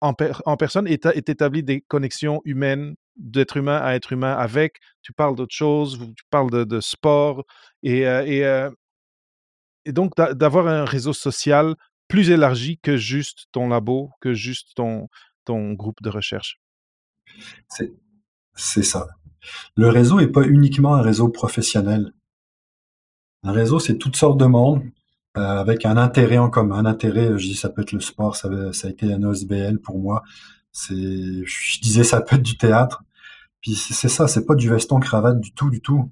[0.00, 4.78] en, per, en personne et établi des connexions humaines d'être humain à être humain avec.
[5.02, 7.44] Tu parles d'autre chose, tu parles de, sport
[7.82, 8.70] et, euh,
[9.86, 11.74] euh, donc d'avoir un réseau social
[12.08, 15.08] plus élargi que juste ton labo, que juste ton,
[15.44, 16.58] ton groupe de recherche.
[18.54, 19.06] C'est ça.
[19.76, 22.12] Le réseau est pas uniquement un réseau professionnel.
[23.42, 24.82] Un réseau, c'est toutes sortes de monde
[25.34, 26.78] avec un intérêt en commun.
[26.78, 29.78] Un intérêt, je dis, ça peut être le sport, ça, ça a été un OSBL
[29.78, 30.22] pour moi.
[30.72, 33.02] C'est, je disais, ça peut être du théâtre.
[33.60, 36.10] Puis c'est ça, c'est pas du veston cravate du tout, du tout.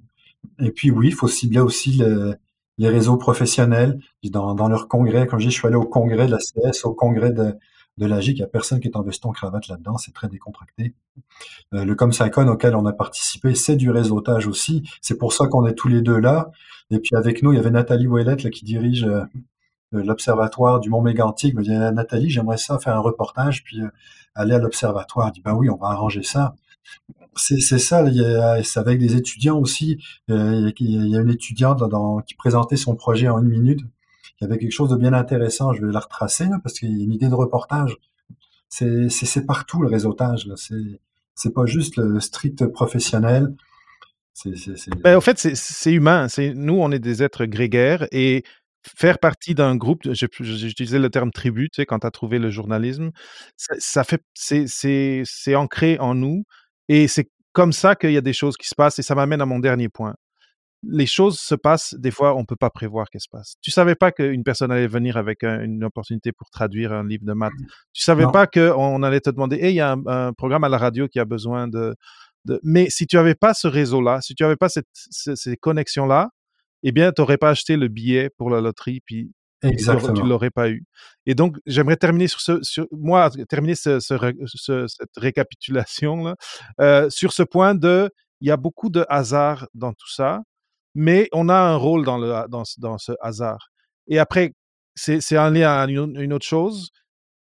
[0.59, 2.01] Et puis oui, il faut cibler aussi
[2.77, 3.99] les réseaux professionnels.
[4.23, 6.85] Dans, dans leur congrès, quand je dis, je suis allé au congrès de la CS,
[6.85, 7.55] au congrès de,
[7.99, 10.95] de l'AGIC, il n'y a personne qui est en veston cravate là-dedans, c'est très décontracté.
[11.73, 14.89] Euh, le ComSciCon auquel on a participé, c'est du réseautage aussi.
[15.01, 16.49] C'est pour ça qu'on est tous les deux là.
[16.91, 19.25] Et puis avec nous, il y avait Nathalie Ouellette qui dirige euh,
[19.91, 21.53] l'observatoire du Mont Mégantic.
[21.55, 23.89] Me dit Nathalie, j'aimerais ça faire un reportage, puis euh,
[24.33, 25.31] aller à l'observatoire.
[25.33, 26.55] Dit ben oui, on va arranger ça.
[27.35, 28.03] C'est ça,
[28.63, 30.01] c'est avec des étudiants aussi.
[30.27, 31.83] il y a une étudiante
[32.25, 33.81] qui présentait son projet en une minute
[34.39, 35.73] il y avait quelque chose de bien intéressant.
[35.73, 37.97] Je vais la retracer parce qu'il y a une idée de reportage.
[38.69, 40.47] C'est partout le réseautage.
[41.35, 43.55] C'est pas juste le strict professionnel.
[45.03, 46.27] Ben, en fait, c'est humain.
[46.55, 48.43] Nous, on est des êtres grégaires et
[48.97, 52.49] faire partie d'un groupe, j'utilisais le terme tribu, tu sais, quand tu as trouvé le
[52.49, 53.11] journalisme,
[53.57, 56.43] ça, ça fait, c'est ancré en nous
[56.87, 59.41] et c'est comme ça qu'il y a des choses qui se passent et ça m'amène
[59.41, 60.15] à mon dernier point
[60.83, 63.55] les choses se passent, des fois, on ne peut pas prévoir qu'elles se passent.
[63.61, 67.33] Tu savais pas qu'une personne allait venir avec une opportunité pour traduire un livre de
[67.33, 67.53] maths?
[67.53, 67.65] Mmh.
[67.93, 70.77] Tu savais pas qu'on allait te demander, hey, il y a un, programme à la
[70.77, 71.95] radio qui a besoin de...
[72.63, 76.29] Mais si tu n'avais pas ce réseau-là, si tu n'avais pas cette, ces connexions-là,
[76.83, 80.13] eh bien, tu n'aurais pas acheté le billet pour la loterie, puis Exactement.
[80.13, 80.85] tu l'aurais pas eu.
[81.25, 86.35] Et donc, j'aimerais terminer sur ce, sur, moi, terminer ce, cette récapitulation là,
[86.79, 88.09] euh, sur ce point de,
[88.41, 90.41] il y a beaucoup de hasard dans tout ça
[90.95, 93.69] mais on a un rôle dans, le, dans, dans ce hasard.
[94.07, 94.53] Et après,
[94.95, 96.89] c'est un lien à une, autre chose,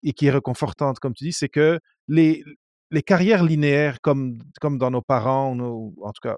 [0.03, 2.43] et qui est réconfortante, comme tu dis, c'est que les,
[2.91, 6.37] les carrières linéaires, comme, comme dans nos parents, ou en tout cas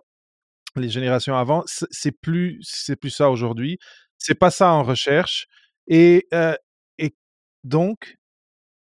[0.76, 2.60] les générations avant, c'est plus,
[3.00, 3.78] plus ça aujourd'hui.
[4.18, 5.46] C'est pas ça en recherche.
[5.86, 6.54] Et, euh,
[6.98, 7.14] et
[7.64, 8.16] donc,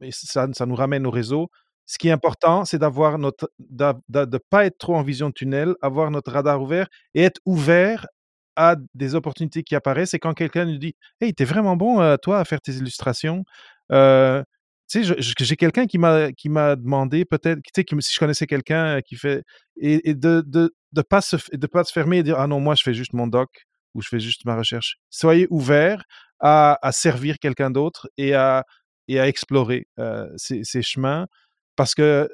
[0.10, 1.50] ça, ça nous ramène au réseau.
[1.86, 5.34] Ce qui est important, c'est d'avoir notre, de ne pas être trop en vision de
[5.34, 8.08] tunnel, avoir notre radar ouvert et être ouvert
[8.56, 10.14] à des opportunités qui apparaissent.
[10.14, 13.44] Et quand quelqu'un nous dit Hey, t'es vraiment bon, euh, toi, à faire tes illustrations.
[13.92, 14.44] Euh,
[14.90, 18.46] tu sais, j'ai quelqu'un qui m'a qui m'a demandé peut-être, tu sais, si je connaissais
[18.48, 19.44] quelqu'un qui fait
[19.82, 22.76] et, de de de pas se de pas se fermer et dire ah non moi
[22.76, 23.50] je fais juste mon doc
[23.96, 24.98] ou je fais juste ma recherche.
[25.10, 26.04] Soyez ouvert
[26.40, 28.64] à, à servir quelqu'un d'autre et à
[29.08, 31.28] et à explorer euh, ces, chemins
[31.76, 32.30] parce que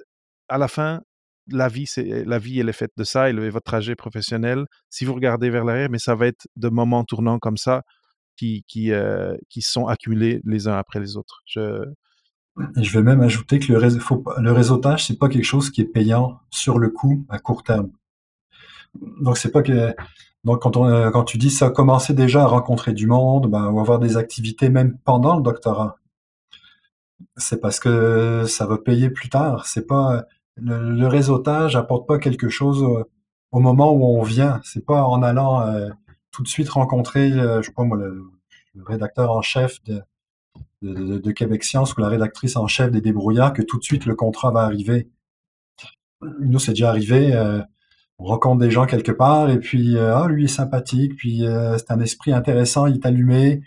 [0.49, 1.01] à la fin,
[1.47, 3.29] la vie, la vie, elle est faite de ça.
[3.29, 7.03] Et votre trajet professionnel, si vous regardez vers l'arrière, mais ça va être de moments
[7.03, 7.83] tournants comme ça
[8.37, 11.41] qui qui, euh, sont accumulés les uns après les autres.
[11.45, 11.83] Je...
[12.75, 15.85] vais même ajouter que le, réseau, faut, le réseautage, c'est pas quelque chose qui est
[15.85, 17.91] payant sur le coup à court terme.
[19.21, 19.61] Donc c'est pas
[20.43, 23.99] donc euh, quand tu dis ça, commencer déjà à rencontrer du monde, ben, ou avoir
[23.99, 25.97] des activités même pendant le doctorat
[27.37, 29.65] c'est parce que ça va payer plus tard.
[29.65, 30.25] C'est pas
[30.57, 32.83] le, réseautage apporte pas quelque chose
[33.51, 34.61] au, moment où on vient.
[34.63, 35.89] C'est pas en allant euh,
[36.31, 38.23] tout de suite rencontrer, euh, je sais le,
[38.85, 40.01] rédacteur en chef de,
[40.81, 44.15] de, Québec Science ou la rédactrice en chef des débrouillards que tout de suite le
[44.15, 45.09] contrat va arriver.
[46.39, 47.33] Nous, c'est déjà arrivé.
[47.33, 47.61] Euh,
[48.17, 51.43] on rencontre des gens quelque part et puis ah lui est sympathique, puis
[51.77, 53.61] c'est un esprit intéressant, il est allumé.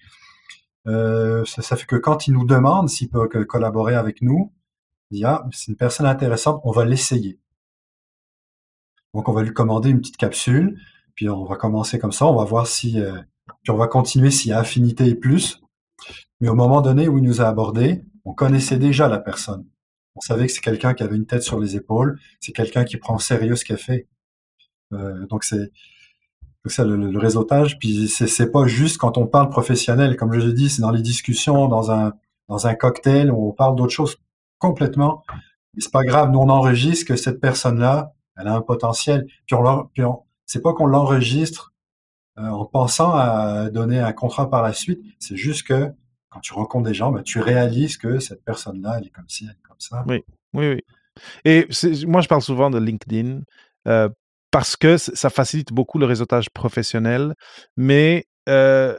[0.87, 4.53] Euh, ça, fait que quand il nous demande s'il peut collaborer avec nous,
[5.11, 7.39] il dit ah, c'est une personne intéressante, on va l'essayer.
[9.14, 10.78] Donc on va lui commander une petite capsule,
[11.14, 13.20] puis on va commencer comme ça, on va voir si, euh,
[13.62, 15.62] puis on va continuer s'il y a affinité et plus.
[16.41, 19.66] Mais au moment donné où il nous a abordé, on connaissait déjà la personne.
[20.16, 22.97] On savait que c'est quelqu'un qui avait une tête sur les épaules, c'est quelqu'un qui
[22.97, 24.09] prend au sérieux ce qu'il fait.
[24.93, 25.70] Euh, donc c'est
[26.70, 27.78] ça, le, réseautage.
[27.78, 31.02] Puis c'est pas juste quand on parle professionnel, comme je l'ai dit, c'est dans les
[31.02, 32.12] discussions, dans un
[32.48, 34.16] dans un cocktail, on parle d'autre chose
[34.58, 35.22] complètement.
[35.78, 39.26] C'est pas grave, nous on enregistre que cette personne-là, elle a un potentiel.
[39.46, 40.02] Puis
[40.46, 41.72] c'est pas qu'on l'enregistre
[42.38, 45.00] euh, en pensant à donner un contrat par la suite.
[45.18, 45.90] C'est juste que
[46.28, 49.44] quand tu rencontres des gens, ben, tu réalises que cette personne-là, elle est comme ci,
[49.44, 50.04] elle est comme ça.
[50.06, 50.80] Oui, oui, oui.
[51.44, 51.68] Et
[52.06, 53.42] moi, je parle souvent de LinkedIn.
[53.86, 54.08] Euh,
[54.55, 57.34] parce que ça facilite beaucoup le réseautage professionnel.
[57.76, 58.94] Mais ce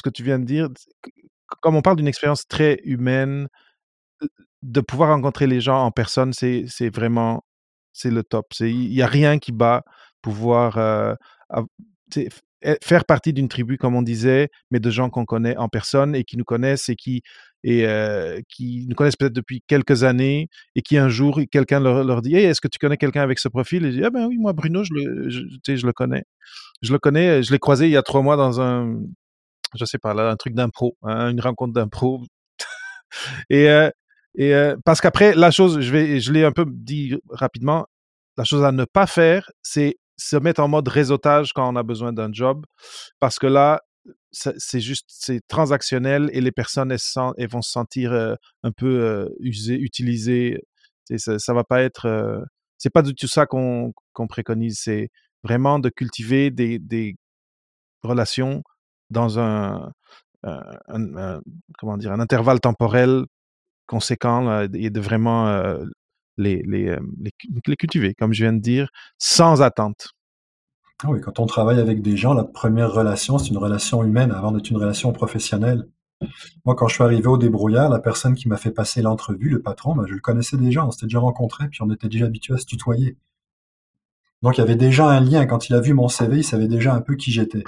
[0.00, 0.68] que tu viens de dire,
[1.60, 3.48] comme on parle d'une expérience très humaine,
[4.62, 7.42] de pouvoir rencontrer les gens en personne, c'est vraiment
[7.92, 8.46] c'est le top.
[8.60, 9.82] Il n'y a rien qui bat
[10.20, 10.74] pouvoir
[12.80, 16.22] faire partie d'une tribu, comme on disait, mais de gens qu'on connaît en personne et
[16.22, 17.22] qui nous connaissent et qui
[17.64, 17.86] et
[18.48, 22.44] qui nous connaissent peut-être depuis quelques années et qui un jour, quelqu'un leur, dit hey,
[22.44, 23.84] Est-ce que tu connais quelqu'un avec ce profil?
[23.86, 26.24] Et je dis Ah ben oui, moi, Bruno, je le, je, le connais.
[26.82, 28.98] Je le connais, je l'ai croisé il y a trois mois dans un,
[29.74, 32.22] je sais pas, là, un truc d'impro, une rencontre d'impro.
[33.50, 33.68] et
[34.34, 37.86] et parce qu'après, la chose, je, vais, je l'ai un peu dit rapidement,
[38.36, 41.82] la chose à ne pas faire, c'est se mettre en mode réseautage quand on a
[41.82, 42.64] besoin d'un job,
[43.20, 43.80] parce que là,
[44.32, 50.62] c'est juste, c'est transactionnel et les personnes, elles, vont se sentir un peu usées, utilisées.
[51.16, 52.44] Ça, ça va pas être,
[52.78, 53.92] c'est pas du tout ça qu'on
[54.28, 54.80] préconise.
[54.80, 55.10] C'est
[55.44, 57.16] vraiment de cultiver des, des
[58.02, 58.62] relations
[59.10, 59.92] dans un,
[61.78, 63.24] comment dire, un intervalle temporel
[63.86, 65.76] conséquent et de vraiment
[66.38, 68.88] les, les, les, cultiver, comme je viens de dire,
[69.18, 70.08] sans attente.
[71.04, 74.30] Ah oui, quand on travaille avec des gens, la première relation, c'est une relation humaine
[74.30, 75.88] avant d'être une relation professionnelle.
[76.64, 79.60] Moi, quand je suis arrivé au débrouillard, la personne qui m'a fait passer l'entrevue, le
[79.60, 82.54] patron, ben, je le connaissais déjà, on s'était déjà rencontrés, puis on était déjà habitué
[82.54, 83.16] à se tutoyer.
[84.42, 85.44] Donc, il y avait déjà un lien.
[85.46, 87.64] Quand il a vu mon CV, il savait déjà un peu qui j'étais.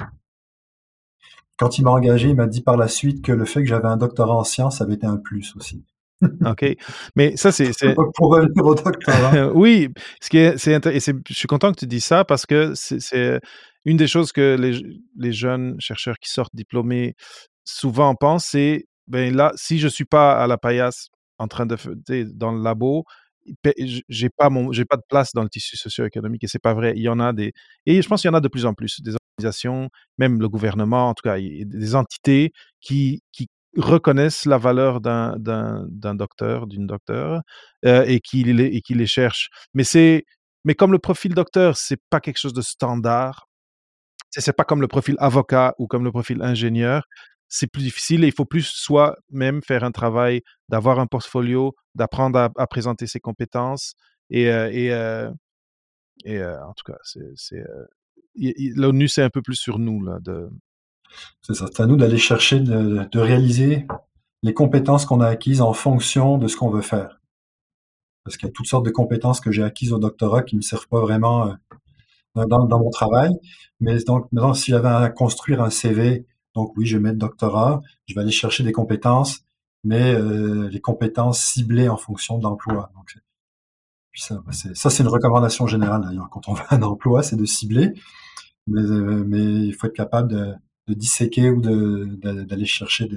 [1.56, 3.88] Quand il m'a engagé, il m'a dit par la suite que le fait que j'avais
[3.88, 5.84] un doctorat en sciences avait été un plus aussi.
[6.22, 6.76] OK.
[7.16, 7.70] Mais ça, c'est.
[8.14, 9.52] Pour revenir au doctorat.
[9.52, 9.88] oui,
[10.20, 13.40] ce qui est, c'est et je suis content que tu dis ça parce que c'est
[13.84, 14.80] une des choses que les,
[15.16, 17.14] les, jeunes chercheurs qui sortent diplômés
[17.64, 21.08] souvent pensent, c'est ben là, si je suis pas à la paillasse
[21.38, 21.76] en train de
[22.34, 23.04] dans le labo,
[24.08, 26.94] j'ai pas mon j'ai pas de place dans le tissu socio-économique et c'est pas vrai.
[26.96, 27.52] Il y en a des
[27.86, 30.48] et je pense qu'il y en a de plus en plus des organisations, même le
[30.48, 37.42] gouvernement, en tout cas, des entités qui qui reconnaissent la valeur d'un docteur, d'une docteur,
[37.84, 39.48] euh, et, qui les, et qui les cherchent.
[39.74, 39.84] Mais,
[40.64, 43.46] mais comme le profil docteur, c'est pas quelque chose de standard,
[44.30, 47.04] c'est pas comme le profil avocat ou comme le profil ingénieur,
[47.48, 51.74] c'est plus difficile et il faut plus soit même faire un travail d'avoir un portfolio,
[51.94, 53.94] d'apprendre à, présenter ses compétences
[54.30, 55.30] et, euh, et, euh,
[56.24, 57.62] et en tout cas, c'est,
[58.36, 60.48] l'ONU c'est un peu plus sur nous là de
[61.42, 61.66] c'est ça.
[61.72, 63.86] C'est à nous d'aller chercher, de, réaliser
[64.42, 67.20] les compétences qu'on a acquises en fonction de ce qu'on veut faire.
[68.24, 70.58] Parce qu'il y a toutes sortes de compétences que j'ai acquises au doctorat qui ne
[70.58, 71.48] me servent pas vraiment
[72.36, 73.30] euh, dans, mon travail.
[73.80, 77.82] Mais donc, maintenant, si j'avais à construire un CV, donc oui, je vais mettre doctorat,
[78.06, 79.40] je vais aller chercher des compétences,
[79.82, 82.90] mais euh, les compétences ciblées en fonction de l'emploi.
[84.14, 84.40] Ça,
[84.90, 86.30] c'est une recommandation générale d'ailleurs.
[86.30, 87.92] Quand on veut un emploi, c'est de cibler,
[88.66, 90.54] mais, euh, mais il faut être capable de,
[90.86, 93.08] de disséquer ou d'aller chercher,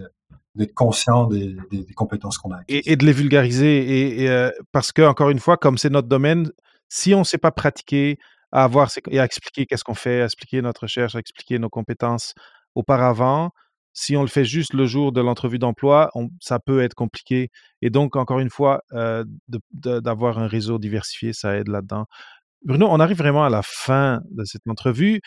[0.55, 1.55] d'être conscient des,
[1.95, 2.61] compétences qu'on a.
[2.67, 4.21] Et, de les vulgariser.
[4.21, 6.51] Et, euh, parce que, encore une fois, comme c'est notre domaine,
[6.89, 8.17] si on ne sait pas pratiquer
[8.51, 11.69] à avoir et à expliquer qu'est-ce qu'on fait, à expliquer notre recherche, à expliquer nos
[11.69, 12.33] compétences
[12.75, 13.51] auparavant,
[13.93, 17.49] si on le fait juste le jour de l'entrevue d'emploi, ça peut être compliqué.
[17.81, 19.25] Et donc, encore une fois, euh,
[19.73, 22.05] d'avoir un réseau diversifié, ça aide là-dedans.
[22.63, 25.19] Bruno, on arrive vraiment à la fin de cette entrevue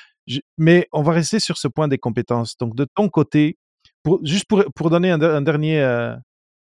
[0.59, 2.57] mais on va rester sur ce point des compétences.
[2.59, 3.59] Donc, de ton côté,
[4.22, 5.81] juste pour, pour donner un, dernier,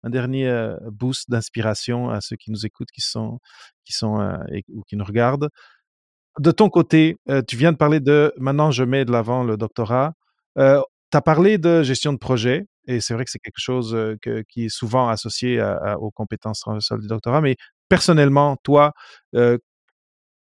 [0.07, 3.39] un dernier euh, euh, boost d'inspiration à ceux qui nous écoutent, qui sont,
[3.85, 4.39] qui sont euh,
[4.73, 5.51] ou qui nous regardent.
[6.39, 7.17] De ton côté,
[7.49, 10.13] tu viens de parler de maintenant je mets de l'avant le doctorat.
[10.57, 13.97] tu as parlé de gestion de projet, et c'est vrai que c'est quelque chose
[14.51, 15.63] qui est souvent associé
[15.99, 17.57] aux compétences transversales du doctorat, mais
[17.89, 18.93] personnellement, toi,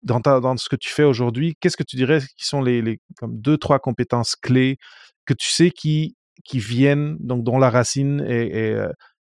[0.03, 3.39] dans, ce que tu fais aujourd'hui, qu'est-ce que tu dirais qui sont les, les, comme
[3.39, 4.77] deux, trois compétences clés
[5.25, 6.15] que tu sais qui,
[6.53, 8.77] viennent, donc dont la racine est,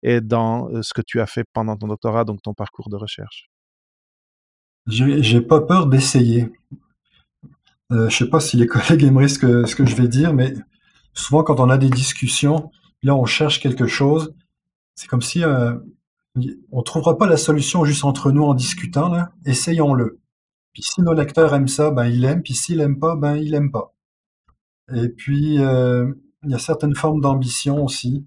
[0.03, 3.49] est, dans ce que tu as fait pendant ton doctorat, donc ton parcours de recherche?
[4.87, 6.49] J'ai pas peur d'essayer.
[7.93, 10.55] Euh, je sais pas si les collègues aimeraient ce que, je vais dire, mais
[11.13, 12.71] souvent quand on a des discussions,
[13.03, 14.35] là on cherche quelque chose,
[14.95, 15.75] c'est comme si euh,
[16.71, 19.13] on trouvera pas la solution juste entre nous en discutant,
[19.45, 20.21] essayons-le.
[20.77, 23.51] Puis si nos lecteurs aiment ça, ben ils l'aiment, puis s'ils l'aiment pas, ben ils
[23.51, 23.95] l'aiment pas.
[24.95, 26.13] Et puis euh,
[26.45, 28.27] il y a certaines formes d'ambition aussi.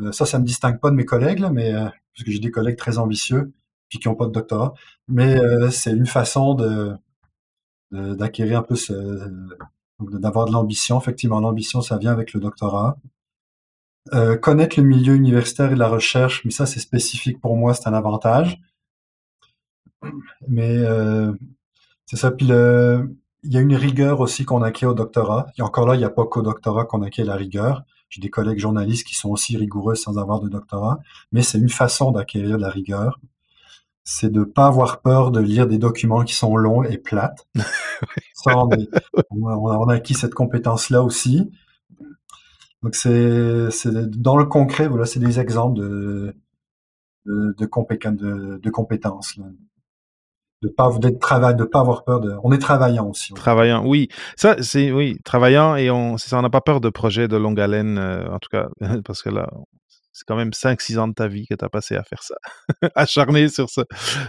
[0.00, 2.40] Euh, ça, ça me distingue pas de mes collègues, là, mais euh, parce que j'ai
[2.40, 3.52] des collègues très ambitieux
[3.88, 4.74] puis qui ont pas de doctorat.
[5.06, 5.38] Mais
[5.70, 6.96] c'est une façon de
[7.92, 9.30] d'acquérir un peu ce
[10.00, 10.98] d'avoir de l'ambition.
[10.98, 12.98] Effectivement, l'ambition, ça vient avec le doctorat.
[14.42, 17.94] connaître le milieu universitaire et la recherche, mais ça, c'est spécifique pour moi, c'est un
[17.94, 18.60] avantage.
[20.48, 21.32] Mais euh,
[22.06, 22.30] c'est ça.
[22.30, 25.46] Puis le, il y a une rigueur aussi qu'on acquiert au doctorat.
[25.58, 27.84] Et encore là, il n'y a pas qu'au doctorat qu'on acquiert la rigueur.
[28.08, 31.00] J'ai des collègues journalistes qui sont aussi rigoureux sans avoir de doctorat,
[31.32, 33.20] mais c'est une façon d'acquérir la rigueur.
[34.04, 37.48] C'est de pas avoir peur de lire des documents qui sont longs et plates.
[38.34, 38.56] ça,
[39.30, 41.50] on, a, acquis cette compétence-là aussi.
[42.82, 43.68] Donc c'est
[44.10, 46.34] dans le concret, voilà, c'est des exemples de
[47.26, 49.36] de, de, de, de compétences.
[49.36, 49.46] Là
[50.62, 52.34] de pas d'être travail, de pas avoir peur de.
[52.42, 53.34] On est travaillant aussi.
[53.34, 54.08] Travaillant, oui.
[54.36, 57.60] Ça, c'est oui, travaillant et on, ça, on n'a pas peur de projets de longue
[57.60, 58.68] haleine, euh, en tout cas,
[59.04, 59.48] parce que là,
[60.16, 62.36] c'est quand même 5-6 ans de ta vie que tu as passé à faire ça,
[62.94, 63.82] acharné sur ce,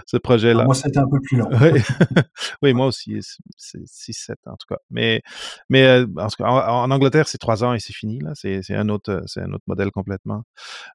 [0.05, 0.65] ce projet-là.
[0.65, 1.47] moi, c'était un peu plus long.
[1.61, 1.82] oui,
[2.61, 3.19] oui moi aussi,
[3.55, 4.80] c'est 6-7 en tout cas.
[4.89, 5.21] Mais,
[5.69, 8.34] mais euh, en, en, Angleterre, c'est 3 ans et c'est fini, là.
[8.36, 10.43] C'est un, autre, un autre modèle complètement.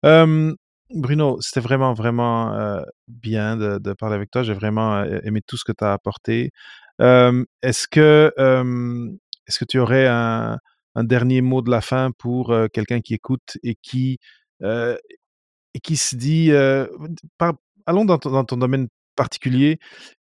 [0.04, 0.54] Euh,
[0.94, 4.42] Bruno, c'était vraiment, vraiment bien de, parler avec toi.
[4.42, 6.50] J'ai vraiment aimé tout ce que tu as apporté.
[6.98, 8.32] Est-ce que,
[9.46, 10.58] est-ce que tu aurais un,
[10.96, 14.18] dernier mot de la fin pour quelqu'un qui écoute et qui,
[14.62, 16.52] et qui se dit,
[17.86, 19.78] allons dans ton, domaine particulier.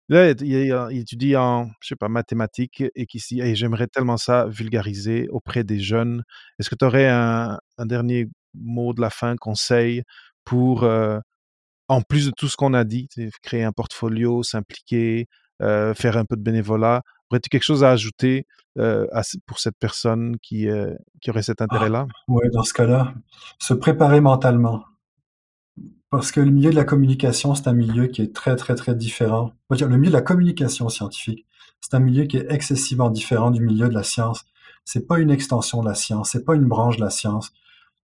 [0.10, 4.46] Là, il, étudie en, je sais pas, mathématiques et qui se dit, j'aimerais tellement ça
[4.48, 6.24] vulgariser auprès des jeunes.
[6.60, 10.04] Est-ce que tu aurais un dernier mot de la fin, conseil
[10.52, 10.84] pour,
[11.88, 13.08] en plus de tout ce qu'on a dit,
[13.42, 15.28] créer un portfolio, s'impliquer,
[15.62, 18.46] faire un peu de bénévolat, aurais-tu quelque chose à ajouter
[18.76, 20.68] pour cette personne qui,
[21.22, 22.06] qui aurait cet ah, intérêt-là?
[22.28, 23.14] Oui, dans ce cas-là,
[23.60, 24.84] se préparer mentalement.
[26.10, 28.94] Parce que le milieu de la communication, c'est un milieu qui est très, très, très
[28.94, 29.54] différent.
[29.70, 31.46] le milieu de la communication scientifique,
[31.80, 34.44] c'est un milieu qui est excessivement différent du milieu de la science.
[34.84, 37.54] C'est pas une extension de la science, c'est pas une branche de la science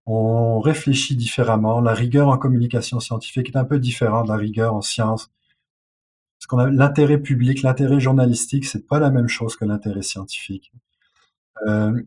[0.08, 1.82] on réfléchit différemment.
[1.82, 5.30] La rigueur en communication scientifique est un peu différente de la rigueur en sciences.
[6.40, 10.72] Parce qu'on a l'intérêt public, l'intérêt journalistique, c'est pas la même chose que l'intérêt scientifique.
[11.68, 12.02] Euh,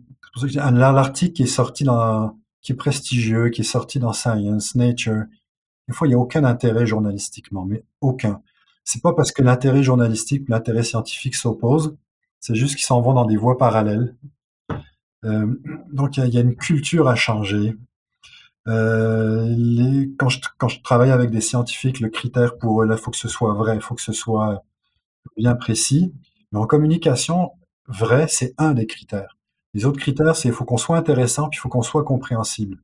[0.54, 5.24] l'article qui est sorti dans, qui est prestigieux, qui est sorti dans Science, Nature,
[5.88, 8.42] des fois il n'y a aucun intérêt journalistiquement, mais aucun.
[8.84, 11.96] C'est pas parce que l'intérêt journalistique ou l'intérêt scientifique s'opposent,
[12.38, 14.16] c'est juste qu'ils s'en vont dans des voies parallèles.
[15.24, 15.54] Euh,
[15.92, 17.76] donc il y, a une culture à changer.
[18.68, 22.96] Euh, les, quand, je, quand je travaille avec des scientifiques, le critère pour eux, là,
[22.96, 24.62] il faut que ce soit vrai, il faut que ce soit
[25.36, 26.12] bien précis.
[26.52, 27.52] Mais en communication,
[27.88, 29.38] vrai, c'est un des critères.
[29.74, 32.82] Les autres critères, c'est faut qu'on soit intéressant, puis il faut qu'on soit compréhensible.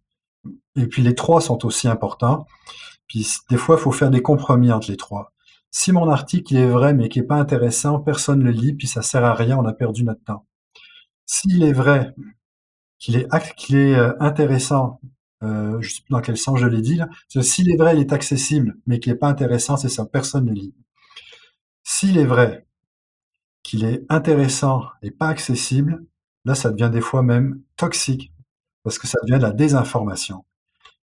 [0.76, 2.46] Et puis les trois sont aussi importants.
[3.08, 5.32] Puis des fois, il faut faire des compromis entre les trois.
[5.70, 8.86] Si mon article il est vrai mais qui est pas intéressant, personne le lit, puis
[8.86, 10.46] ça sert à rien, on a perdu notre temps.
[11.26, 12.14] S'il est vrai,
[12.98, 15.00] qu'il est, qu'il est euh, intéressant,
[15.42, 17.08] euh, je sais plus dans quel sens je l'ai dit là.
[17.28, 20.52] S'il est vrai, il est accessible, mais qu'il n'est pas intéressant, c'est ça, personne ne
[20.52, 20.74] lit.
[21.84, 22.66] S'il est vrai
[23.62, 26.04] qu'il est intéressant et pas accessible,
[26.44, 28.32] là, ça devient des fois même toxique,
[28.82, 30.44] parce que ça devient de la désinformation.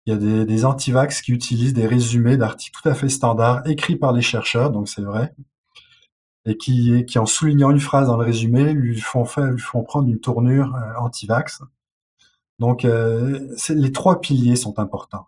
[0.07, 3.67] Il y a des, des antivax qui utilisent des résumés d'articles tout à fait standards,
[3.67, 5.35] écrits par les chercheurs, donc c'est vrai,
[6.47, 10.09] et qui, en soulignant une phrase dans le résumé, lui font, faire, lui font prendre
[10.09, 11.63] une tournure euh, anti-vax.
[12.61, 15.27] Donc, euh, les trois piliers sont importants.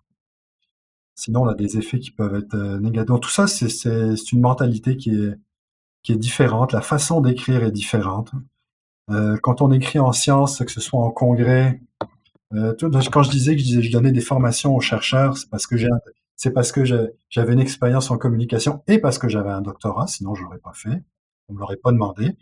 [1.15, 3.09] Sinon, on a des effets qui peuvent être euh, négatifs.
[3.09, 6.73] Donc, tout ça, c'est une mentalité qui est, différente.
[6.73, 8.33] La façon d'écrire est différente.
[9.11, 11.81] Euh, quand on écrit en sciences, que ce soit en congrès,
[12.53, 12.75] euh,
[13.11, 15.67] quand je disais que je, donnais des formations aux chercheurs, c'est parce
[16.73, 16.85] que
[17.31, 20.73] j'avais une expérience en communication et parce que j'avais un doctorat, sinon je l'aurais pas
[20.75, 21.03] fait,
[21.49, 22.37] on me l'aurait pas demandé.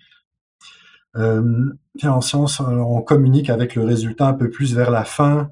[1.16, 1.72] Euh,
[2.04, 5.50] en science, on communique avec le résultat un peu plus vers la fin.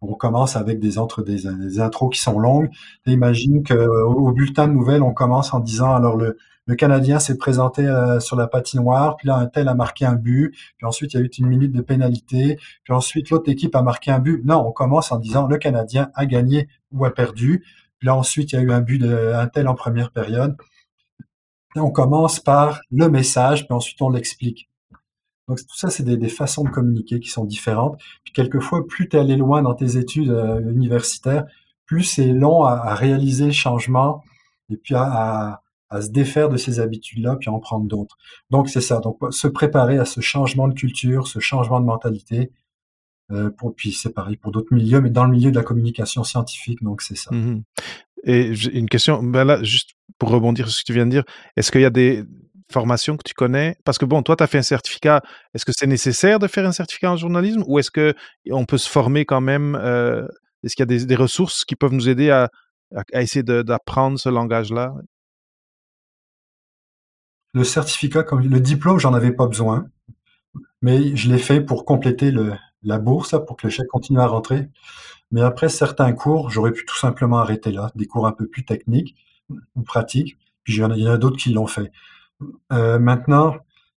[0.00, 2.70] On commence avec des entre des, intros qui sont longues.
[3.06, 6.36] imagine qu'au au bulletin de nouvelles, on commence en disant alors le,
[6.66, 10.16] le Canadien s'est présenté euh, sur la patinoire, puis là un tel a marqué un
[10.16, 13.76] but, puis ensuite il y a eu une minute de pénalité, puis ensuite l'autre équipe
[13.76, 14.44] a marqué un but.
[14.44, 17.64] Non, on commence en disant le Canadien a gagné ou a perdu.
[17.98, 20.56] Puis là ensuite il y a eu un but d'un tel en première période.
[21.76, 24.68] on commence par le message, puis ensuite on l'explique.
[25.48, 28.00] Donc tout ça, c'est des, façons de communiquer qui sont différentes.
[28.24, 31.44] Puis quelquefois, plus tu es allé loin dans tes études euh, universitaires,
[31.84, 34.24] plus c'est long à, réaliser le changement
[34.70, 35.62] et puis à,
[36.00, 38.18] se défaire de ces habitudes-là, puis à en prendre d'autres.
[38.50, 38.98] Donc c'est ça.
[38.98, 42.50] Donc se préparer à ce changement de culture, ce changement de mentalité.
[43.30, 46.82] Euh, puis c'est pareil pour d'autres milieux, mais dans le milieu de la communication scientifique,
[46.82, 47.32] donc c'est ça.
[47.32, 47.62] Mmh
[48.26, 51.24] et une question, ben là, juste pour rebondir sur ce que tu viens de dire,
[51.56, 52.24] est-ce qu'il y a des,
[52.72, 53.76] formation que tu connais?
[53.84, 55.22] Parce que bon, toi, tu as fait un certificat.
[55.54, 58.88] Est-ce que c'est nécessaire de faire un certificat en journalisme ou est-ce qu'on peut se
[58.88, 60.26] former quand même euh,
[60.62, 62.50] Est-ce qu'il y a des, ressources qui peuvent nous aider à,
[63.12, 64.94] essayer d'apprendre ce langage-là?
[67.52, 69.86] Le certificat, le diplôme, j'en avais pas besoin,
[70.82, 72.32] mais je l'ai fait pour compléter
[72.82, 74.68] la bourse, pour que le chèque continue à rentrer.
[75.30, 78.64] Mais après certains cours, j'aurais pu tout simplement arrêter là, des cours un peu plus
[78.64, 79.16] techniques
[79.74, 80.36] ou pratiques.
[80.64, 81.90] Puis il y en a d'autres qui l'ont fait.
[82.72, 83.56] Euh, maintenant,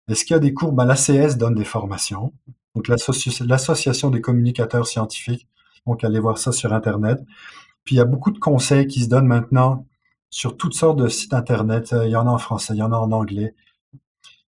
[0.09, 0.73] est-ce qu'il y a des cours?
[0.73, 2.33] Ben, l'ACS donne des formations.
[2.75, 5.47] Donc, l'association des communicateurs scientifiques.
[5.87, 7.19] Donc, allez voir ça sur Internet.
[7.85, 9.87] Puis, il y a beaucoup de conseils qui se donnent maintenant
[10.31, 11.95] sur toutes sortes de sites Internet.
[12.05, 13.55] Il y en a en français, il y en a en anglais.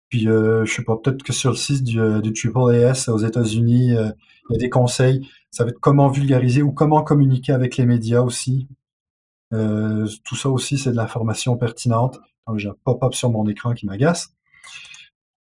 [0.09, 3.19] Puis, euh, je sais pas, peut-être que sur le site du, euh, du AAAS aux
[3.19, 4.09] États-Unis, euh,
[4.49, 5.29] il y a des conseils.
[5.51, 8.67] Ça va être comment vulgariser ou comment communiquer avec les médias aussi.
[9.53, 12.19] Euh, tout ça aussi, c'est de l'information pertinente.
[12.57, 14.34] J'ai un pop-up sur mon écran qui m'agace.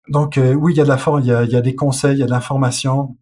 [0.08, 1.74] Donc, euh, oui, il y, a de la il, y a, il y a des
[1.74, 3.16] conseils, il y a de l'information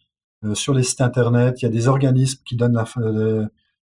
[0.44, 1.60] euh, sur les sites Internet.
[1.60, 3.48] Il y a des organismes qui donnent de,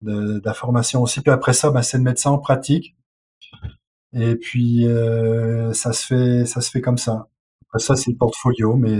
[0.01, 1.21] de, l'information aussi.
[1.21, 2.95] Puis après ça, ben, c'est de mettre ça en pratique.
[4.13, 4.87] Et puis,
[5.73, 7.27] ça, se fait, ça se fait comme ça.
[7.67, 8.75] Après ça, c'est le portfolio.
[8.75, 8.97] Mais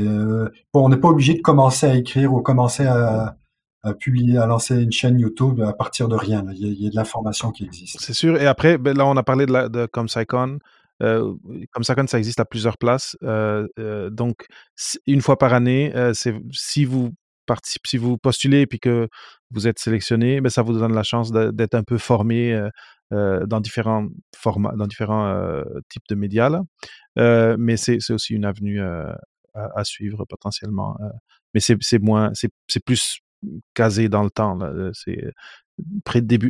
[0.72, 3.36] bon, on n'est pas obligé de commencer à écrire ou commencer à,
[3.82, 6.45] à publier, à lancer une chaîne YouTube à partir de rien.
[6.53, 7.99] Il y a, de l'information qui existe.
[7.99, 8.40] C'est sûr.
[8.40, 9.88] Et après, ben, là, on a parlé de, la, de.
[11.02, 11.34] Euh,
[11.72, 13.16] ComSciCon, ça existe à plusieurs places.
[13.22, 14.48] Donc,
[15.08, 17.12] une fois par année, c'est si vous
[17.64, 19.08] si vous postulez et que
[19.50, 22.70] vous êtes sélectionné, ben, ça vous donne la chance d'être un peu formé
[23.12, 26.62] dans différents formats, dans différents types de médias.
[27.16, 30.96] Mais c'est aussi une avenue à, suivre potentiellement.
[31.56, 33.20] mais c'est plus
[33.74, 34.60] casé dans le temps.
[34.94, 35.34] C'est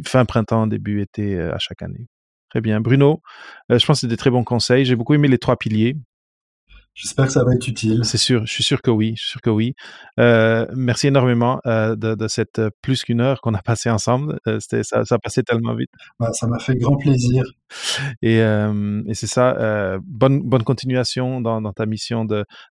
[0.06, 2.08] fin printemps, début été à chaque année.
[2.50, 2.82] Très bien.
[2.82, 3.22] Bruno,
[3.70, 4.86] je pense que c'est des très bons conseils.
[4.86, 5.96] J'ai beaucoup aimé les trois piliers.
[7.02, 8.02] J'espère que ça va être utile.
[8.04, 9.74] C'est sûr, je suis sûr que oui, je suis sûr que oui.
[10.20, 14.38] Euh, merci énormément euh, de, de, cette plus qu'une heure qu'on a passé ensemble.
[14.48, 15.92] Euh, ça, ça passait tellement vite.
[16.20, 17.46] Ouais, ça m'a fait grand plaisir.
[18.22, 19.98] Et, et c'est ça.
[20.04, 22.26] bonne, bonne continuation dans, dans ta mission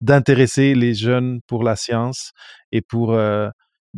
[0.00, 2.32] d'intéresser les jeunes pour la science
[2.72, 3.18] et pour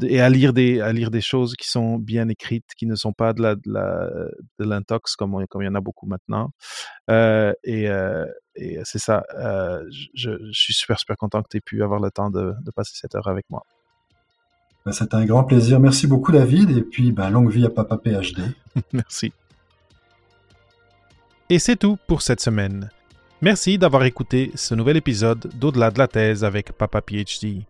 [0.03, 3.13] et à lire des à lire des choses qui sont bien écrites, qui ne sont
[3.13, 4.29] pas de la de la
[4.59, 6.51] l'intox comme comme il y en a beaucoup maintenant.
[7.11, 9.25] Euh, et, euh, et c'est ça.
[9.39, 9.83] Euh,
[10.15, 12.71] je, je, suis super super content que tu aies pu avoir le temps de, de
[12.71, 13.63] passer cette heure avec moi.
[14.85, 15.81] Ben, C'était un grand plaisir.
[15.81, 18.43] Merci beaucoup David et puis ben, longue vie à Papa PhD.
[18.93, 19.33] Merci.
[21.49, 22.91] Et c'est tout pour cette semaine.
[23.41, 27.65] Merci d'avoir écouté ce nouvel épisode d'Au-delà de la thèse avec Papa PhD.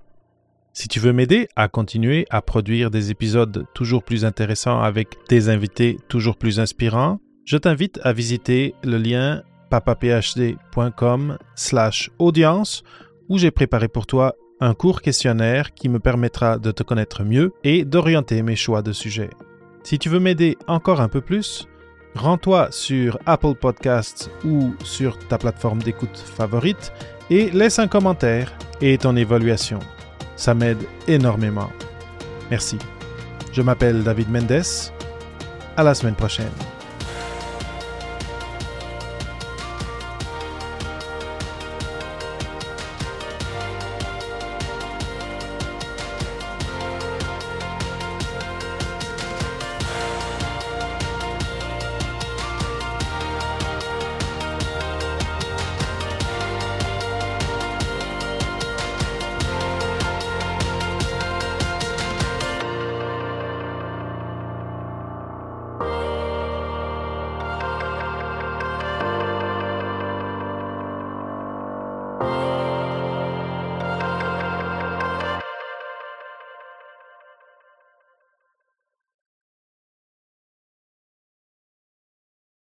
[0.78, 5.48] Si tu veux m'aider à continuer à produire des épisodes toujours plus intéressants avec des
[5.48, 12.82] invités toujours plus inspirants, je t'invite à visiter le lien papaphd.com slash audience
[13.30, 17.54] où j'ai préparé pour toi un court questionnaire qui me permettra de te connaître mieux
[17.64, 19.30] et d'orienter mes choix de sujets.
[19.82, 21.66] Si tu veux m'aider encore un peu plus,
[22.14, 26.92] rends-toi sur Apple Podcasts ou sur ta plateforme d'écoute favorite
[27.30, 29.78] et laisse un commentaire et ton évaluation.
[30.36, 31.70] Ça m'aide énormément.
[32.50, 32.78] Merci.
[33.52, 34.62] Je m'appelle David Mendes.
[35.76, 36.52] À la semaine prochaine.